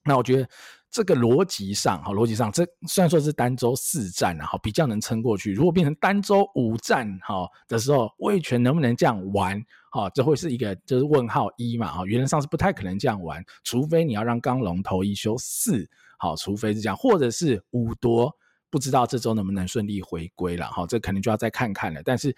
[0.04, 0.48] 那我觉得。
[0.92, 5.52] 这个逻辑上，哈，逻辑上，这虽然说是单周四战，然后比较能撑过去。
[5.52, 9.64] 如果变成单周五战，哈的时候，味全能不能这样玩？
[9.92, 18.36] 哈，这会是一个就是问号一嘛，哈，原则上是不太可能这样玩，除非你要让刚龙投一休四，好，除非是这样，或者是五夺，
[18.68, 22.02] 不知道这周能不能顺利回归了，哈，这可能就要再看看了。
[22.02, 22.34] 但是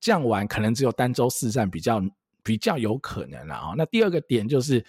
[0.00, 2.02] 这样玩，可能只有单周四战比较
[2.42, 3.74] 比较有可能了，哈。
[3.78, 4.84] 那第二个点就是。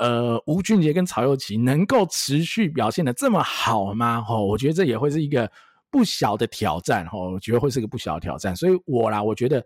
[0.00, 4.24] 呃，吴俊杰跟曹又齐能够持续表现的这么好吗？
[4.26, 5.50] 哦，我觉得这也会是一个
[5.90, 7.06] 不小的挑战。
[7.12, 8.56] 哦，我觉得会是一个不小的挑战。
[8.56, 9.62] 所以我啦，我觉得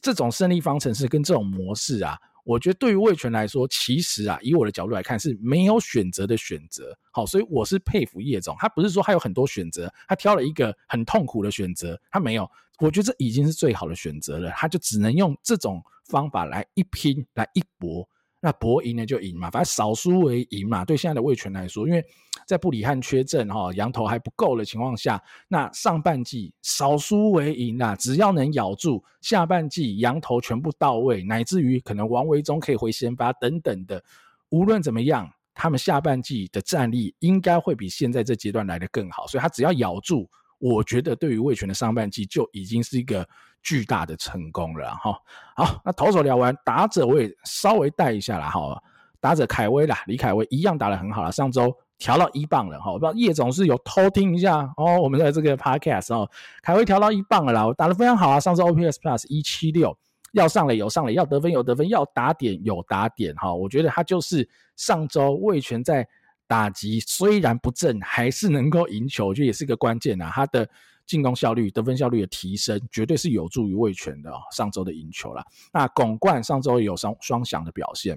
[0.00, 6.96] 这种胜利方程式跟这种模式啊，我觉得对于味全来说，其实啊，以我的角度来看是没有选择的选择。
[7.10, 12.48] 好，所以我是佩服叶总，他不是说他有很多选择，他挑了一个很痛苦的选择，他没有。
[12.78, 18.08] 我觉得这已经是最好的选择了，他就只能用这种方法来一拼，来一搏。
[18.44, 20.84] 那搏赢了就赢嘛，反正少输为赢嘛。
[20.84, 22.04] 对现在的味全来说，因为
[22.44, 27.94] 在布里汉缺阵哈，羊头还不够的情况下，那上半季少输为赢啦。
[27.94, 34.02] 只要能咬住下半季羊头全部到位，乃至于可能王维中可以回先发等等的，
[34.48, 39.24] 无论怎么样，他们下半季的战力应该会比现在这阶段来得更好。
[39.28, 40.28] 所以他只要咬住，
[40.62, 43.28] 我觉得对于味全的上半季就已经是一个。
[43.64, 45.16] 巨大的成功了哈，
[45.54, 48.76] 好，那投手聊完，打者我也稍微带一下啦哈，
[49.20, 56.28] 打者凯威啦，李凯威一样打得很好了，上周调到一棒了哈，我不知道叶总是有偷听一下哦，我们的这个 podcast 哦，
[56.60, 59.96] 凯威调到一棒了啦，我打得非常好啊，上周 OPS Plus 一七六，
[60.32, 66.04] 要上垒有上垒，要得分有得分，要打点有打点哈，我觉得他就是上周味全在
[66.52, 70.68] 打击虽然不正，还是能够赢球，我觉得也是个关键啊，他的。
[71.04, 74.38] 进攻效率、得分效率的提升，绝对是有助于味全的哦。
[74.52, 78.16] 上周的赢球啦，那巩冠上周有双双响的表现，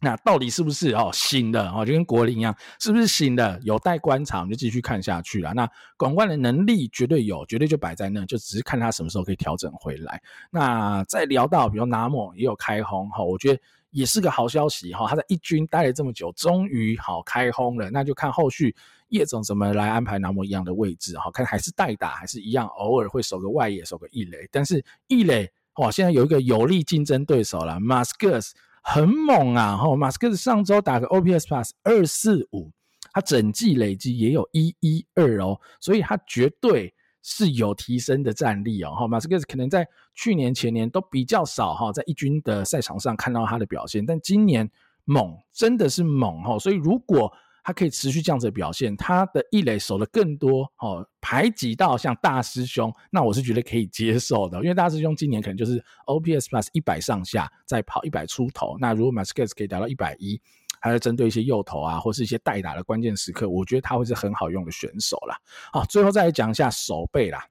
[0.00, 1.84] 那到底是不是哦醒的哦？
[1.84, 3.58] 就跟国林一样，是不是醒的？
[3.64, 5.52] 有待观察，我们就继续看下去了。
[5.52, 10.22] 那巩冠的能力绝对有，绝对就摆在那，就只是看他什么时候可以调整回来。
[10.48, 13.60] 那再聊到，比如拿莫也有开轰哈，我觉得。
[13.92, 18.74] 也是个好消息哈，他在一军待了这么久，终于好开轰了，那就看后续
[19.08, 32.72] 叶总怎么来安排拿模一样的位置哈，看还是代打还是一样，偶尔会守个外野，守个一垒，但是一垒哇，现在有一个有力竞争对手了，马斯克斯很猛啊哈，马斯克斯上周打个 OPS Plus 二四五，
[33.12, 36.92] 他整季累积也有一一二哦，所以他绝对。
[37.22, 44.68] 是有提升的战力哦，哈，马斯克斯可能在去年前年都比较少哈，在一军的赛场上看到他的表现，但今年
[45.04, 47.32] 猛，真的是猛哈，所以如果
[47.64, 60.40] 他可以持续这样子的表现，他的一垒守的更多哦，排挤到像大师兄，那我是觉得可以接受的，因为大师兄今年可能就是 OPS Plus 一百上下，再跑一百出头，那如果马斯克斯可以达到一百一。
[60.82, 65.38] 还是针对一些右投啊，或是一些代打的关键时刻，我觉得他会是很好用的选手啦。
[65.72, 67.46] 好，最后再来讲一下手背啦。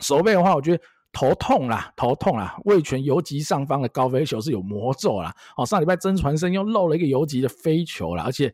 [0.00, 0.82] 手背的话，我觉得
[1.12, 2.56] 头痛啦，头痛啦。
[2.64, 5.32] 味全游击上方的高飞球是有魔咒啦。
[5.56, 8.52] 哦，上礼拜曾传生又漏了一个游击的飞球啦，而且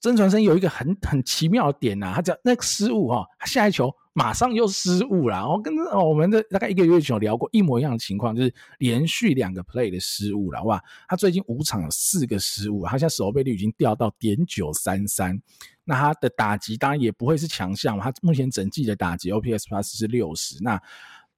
[0.00, 3.94] 曾传生有一个很很奇妙的点呐，他讲那个失误哈，他下一球。
[4.14, 10.82] 马上又失误了，然后跟我们的大概一个月前有聊过一模一样的情况，就是连续两个 play 的失误了，哇！
[11.06, 15.40] 他最近五场有四个失误，他现在守备率已经掉到点九三三，
[15.84, 20.82] 那他的打击当然也不会是强项，他目前整季的打击 OPS Plus 是六十，那。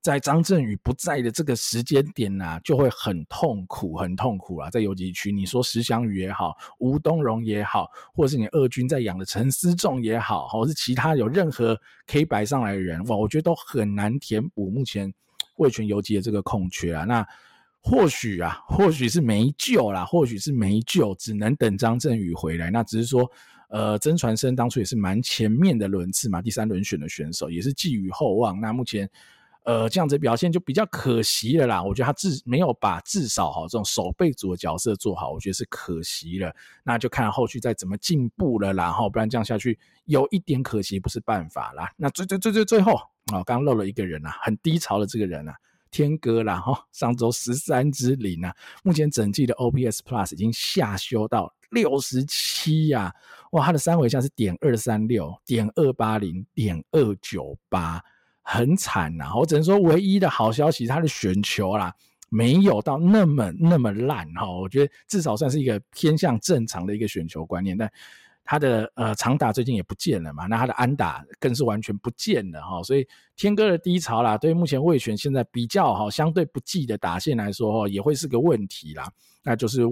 [0.02, 4.70] 在张振宇不在的这个时间点呐、就会很痛苦，很痛苦啊！
[4.70, 15.12] 在游击区，你说石翔宇也好，吴东荣也好，或者是你二军在养的陈思仲也好，或者是其他有任何可以摆上来的人，哇，我觉得都很难填补目前
[15.56, 17.04] 味全游击的这个空缺啊。
[17.04, 17.26] 那
[17.82, 22.70] 或许啊，或许是没救啦，或许是没救，只能等张振宇回来。
[22.70, 23.30] 那只是说，
[23.68, 28.58] 呃，曾传生当初也是蛮前面的轮次嘛，第三轮选的选手，也是寄予厚望。
[28.58, 29.06] 那目前。
[29.70, 31.80] 呃，这样子表现就比较可惜了啦。
[31.80, 36.52] 我觉得他至没有把至少哈这种守备组的角色做好，我觉得是可惜了。
[36.82, 41.88] 那就看后续再怎么进步了啦，哈，不然这样下去有一点可惜不是办法啦。
[41.96, 42.96] 那最最最最最后
[43.32, 45.54] 啊，刚漏了一个人啊，很低潮的这个人啊，
[45.92, 48.52] 天哥啦哈，上周十三支零啊，
[48.82, 53.14] 目前整季的 OPS Plus 已经下修到六十七呀，
[53.52, 58.02] 哇，它的三回像是点二三六、点二八零、点二九八，
[58.52, 59.32] 很惨呐。
[59.36, 61.94] 我只能说，唯一的好消息，它的选球啦，
[62.28, 64.50] 没有到那么那么烂哈。
[64.50, 67.90] 我觉得至少算是一个偏向正常的一个选球观念，但。
[68.42, 73.06] 他的呃长打最近也不见了嘛，那他的安打更是完全不见了哈，所以
[73.36, 79.08] 天哥的低潮啦，对于目前味全现在比较哈相对不济的打线来说，也会是个问题啦。
[79.44, 79.82] 那就是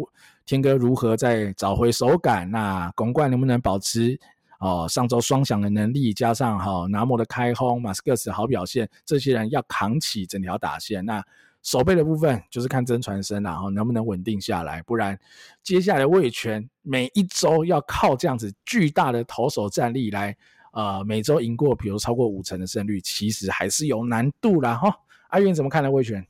[0.45, 4.19] 天哥如何再找回手感，那巩冠能不能保持
[4.59, 11.25] 哦上周双响的能力，加上哈拿摩的开轰，马斯克斯好表现，这些人要扛起整条打线那。
[11.61, 15.19] 守备的部分就是看真传生，然后能不能稳定下来，不然
[15.63, 20.35] 接下来味全每一周要靠这样子巨大的投手战力来，
[20.73, 24.77] 呃，每周赢过，比如超过五成的胜率，其实还是有难度啦。
[24.77, 24.89] 哈。
[25.31, 25.91] 阿元怎么看呢？
[25.91, 26.25] 味全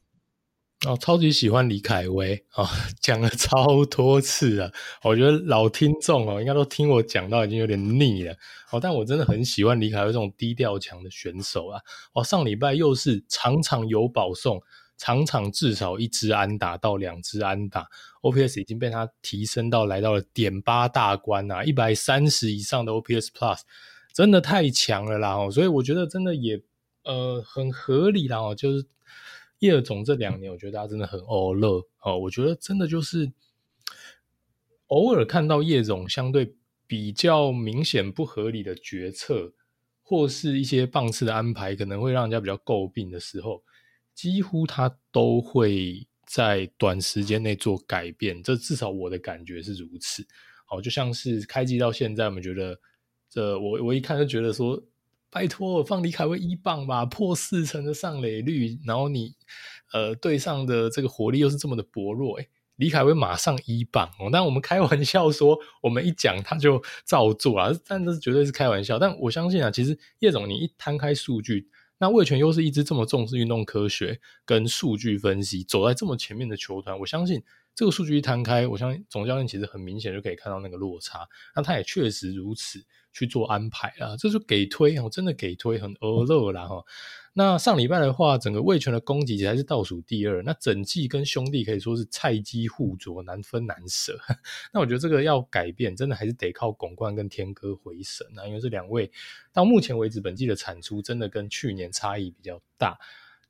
[0.86, 2.68] 哦，超级喜欢李凯威啊，
[3.00, 4.72] 讲了超多次了，
[5.02, 8.32] 我觉得老听众哦，应该都听我讲到已经有点腻了
[8.70, 11.80] 哦，但我真的很喜欢李凯威这种低调强的选手啊。
[12.12, 14.60] 哦，上礼拜又是场场有保送。
[15.00, 17.86] 场场至少一支安打到两支安打
[18.22, 23.60] ，OPS 已经被他提升到来到了点八大关啊，一百三十以上的 OPS Plus，
[24.12, 25.36] 真的太强了啦！
[25.36, 26.60] 哦，所以我觉得真的也
[27.05, 28.84] 呃很合理啦哦，就是
[29.60, 33.32] 叶总这两年，我觉得大家真的很欧乐哦，我觉得真的就是
[34.86, 36.55] 偶尔看到叶总相对
[36.86, 39.52] 比较明显不合理的决策，
[40.02, 43.62] 或是一些棒次的安排，可能会让人家比较诟病的时候。
[44.14, 50.26] 几乎他都会在短时间内做改变，这至少我的感觉是如此。
[50.66, 52.76] 好，就像是开机到现在，我们觉得
[53.30, 54.82] 这我我一看就觉得说，
[55.30, 59.34] 拜托放李凯威一棒吧，破四成的上垒率，然后你
[59.92, 64.30] 呃对上的这个火力又是这么的薄弱，诶李凯威马上一棒哦。
[64.32, 68.98] 但我们开玩笑说，我们一讲他就照做啊，但这绝对是开玩笑。
[68.98, 71.68] 但我相信啊，其实叶总你一摊开数据。
[72.00, 77.42] 那魏全又是一支这么重视运动科学跟数据分析，走在这么前面的球团，我相信
[77.78, 81.20] 这个数据一摊开，我相信总教练其实很明显就可以看到那个落差。
[81.55, 86.84] 那他也确实如此去做安排啊，这就给推哦，真的给推很欧乐啦哈。
[87.34, 90.42] 那上礼拜的话，整个卫权的攻击还是倒数第二。
[90.42, 94.18] 那整季跟兄弟可以说是菜鸡互啄，难分难舍。
[94.74, 99.09] 那我觉得这个要改变，真的还是得靠巩冠跟天哥回神啊，因为这两位
[99.52, 102.98] 到目前为止本季的产出真的跟去年差异比较大。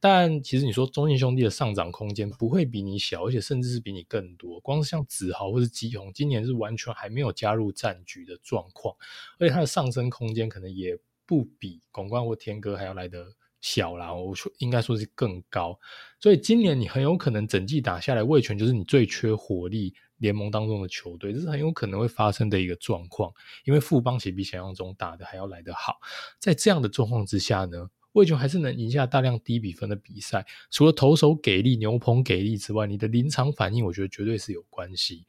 [0.01, 4.61] 但其实你说中信兄弟的上涨空间不会比你小，而且甚至是比你更多。
[4.61, 8.95] 光是像子豪或是基宏，今年是完全还没有加入战局的状况，
[9.39, 10.97] 而且它的上升空间可能也
[11.27, 13.27] 不比巩冠或天哥还要来得
[13.61, 15.79] 小啦，我说应该说是更高，
[16.21, 23.33] 所以今年你很有可能整季打下来，味全就是你最缺火力联盟当中的球队，这是很有可能会发生的一个状况。
[23.65, 25.97] 因为富邦其实比想象中打的还要来得好，
[26.39, 30.47] 在这样的状况之下呢，味全还是能赢下大量低比分的比赛。
[30.71, 35.25] 除了投手给力、牛棚给力之外，你的临场反应，我觉得绝对是有关系。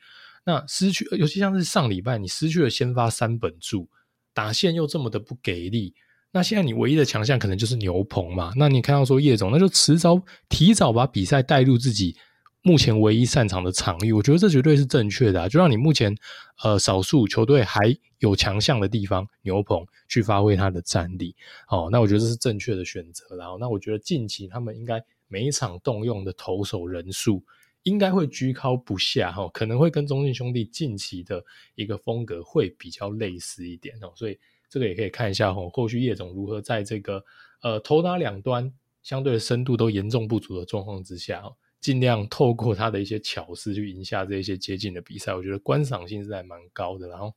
[0.45, 3.89] 那失去，尤其像是上礼拜你失去了先发三本柱，
[4.34, 5.93] 打线又这么的不给力。
[6.31, 8.53] 那现在你唯一的强项可能就是牛棚嘛？
[8.56, 12.15] 那你看到说叶总，那就迟早提早把比赛带入自己
[12.61, 15.48] 目前唯一擅长的场域，我觉得这绝对是正确的啊！
[15.48, 16.15] 就让你目前
[16.64, 21.36] 呃少数球队还有强项的地方牛棚去发挥他的战力
[21.69, 21.90] 哦。
[21.91, 23.36] 那我觉得这是正确的选择。
[23.36, 27.44] 然后，那我觉得近期他们应该每一场动用的投手人数
[27.84, 31.44] 应该会居高不下哈，可能会跟中信兄弟近期的
[31.76, 34.38] 一个风格会比较类似一点哦，所以。
[34.72, 37.26] 这个也可以看一下吼，后续叶总如何在这个
[37.64, 38.72] 呃投打两端
[39.02, 41.44] 相对的深度都严重不足的状况之下，
[41.80, 47.07] 尽量透过他的一些巧思去赢下这些接近的比赛， 我觉得观赏性是还蛮高的。
[47.07, 47.34] 然后，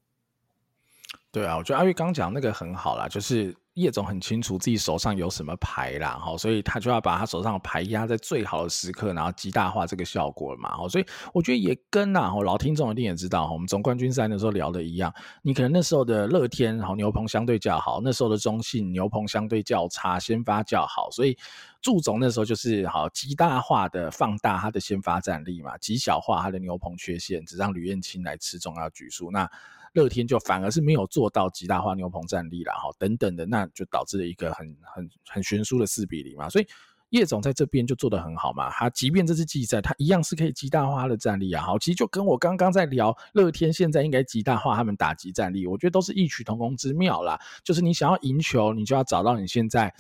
[1.31, 3.55] 对啊，我觉得阿玉刚讲那个很好啦，就是。
[3.77, 15.11] 叶总很清楚自己手上有什么牌啦，哈，所以他就要把他手上的牌压在最好的时刻，然后极大化这个效果嘛，哈，所以我觉得也跟啊，老听众一定也知道，我们总冠军赛的时候聊的一样，
[15.41, 21.35] 你可能那时候的乐天，好牛棚相对较好，那时候的中信牛棚相对较差，先发较好，所以
[21.83, 29.51] 祝总那时候就是好极大化的放大他的先发战力嘛，极小化他的牛棚缺陷，只让吕彦青来吃重要局数，那。
[29.95, 36.49] 乐天就反而是没有做到极大化牛棚战力了，哈，等等的，那就导致了一个很很很悬殊的四比零嘛。
[36.49, 36.67] 所以
[37.11, 41.63] 叶总在这边就做得很好嘛，他即便这次季赛，他一样是可以极大化他的战力啊。
[41.63, 47.39] 好，其实就跟我刚刚在聊乐天现在应该极大化他们打击战力，我觉得都是异曲同工之妙啦。
[47.63, 49.93] 就是你想要赢球，你就要找到你现在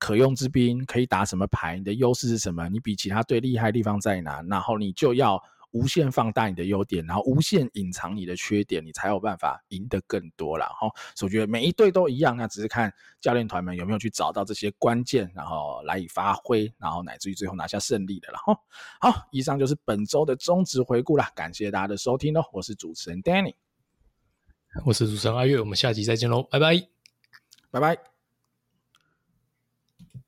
[0.00, 5.40] 可用之兵，可以打什么牌，你的优势是什么，你比其他队厉害的地方在哪，然后你就要。
[5.72, 10.90] 无限放大你的优点，然后无限隐藏你的缺点，你才有办法赢得更多了哈。
[11.14, 18.58] 所以我觉得每一队都一样，那只是看教练团们有没有去找到这些关键，然后来以发挥，然后乃至于最后拿下胜利的了哈。
[19.00, 23.54] 好，以上就是本周的中职回顾啦，感谢大家的收听哦，我是主持人 Danny，
[24.84, 26.82] 我是主持人阿月，我们下集再见喽，拜拜，
[27.70, 28.09] 拜拜。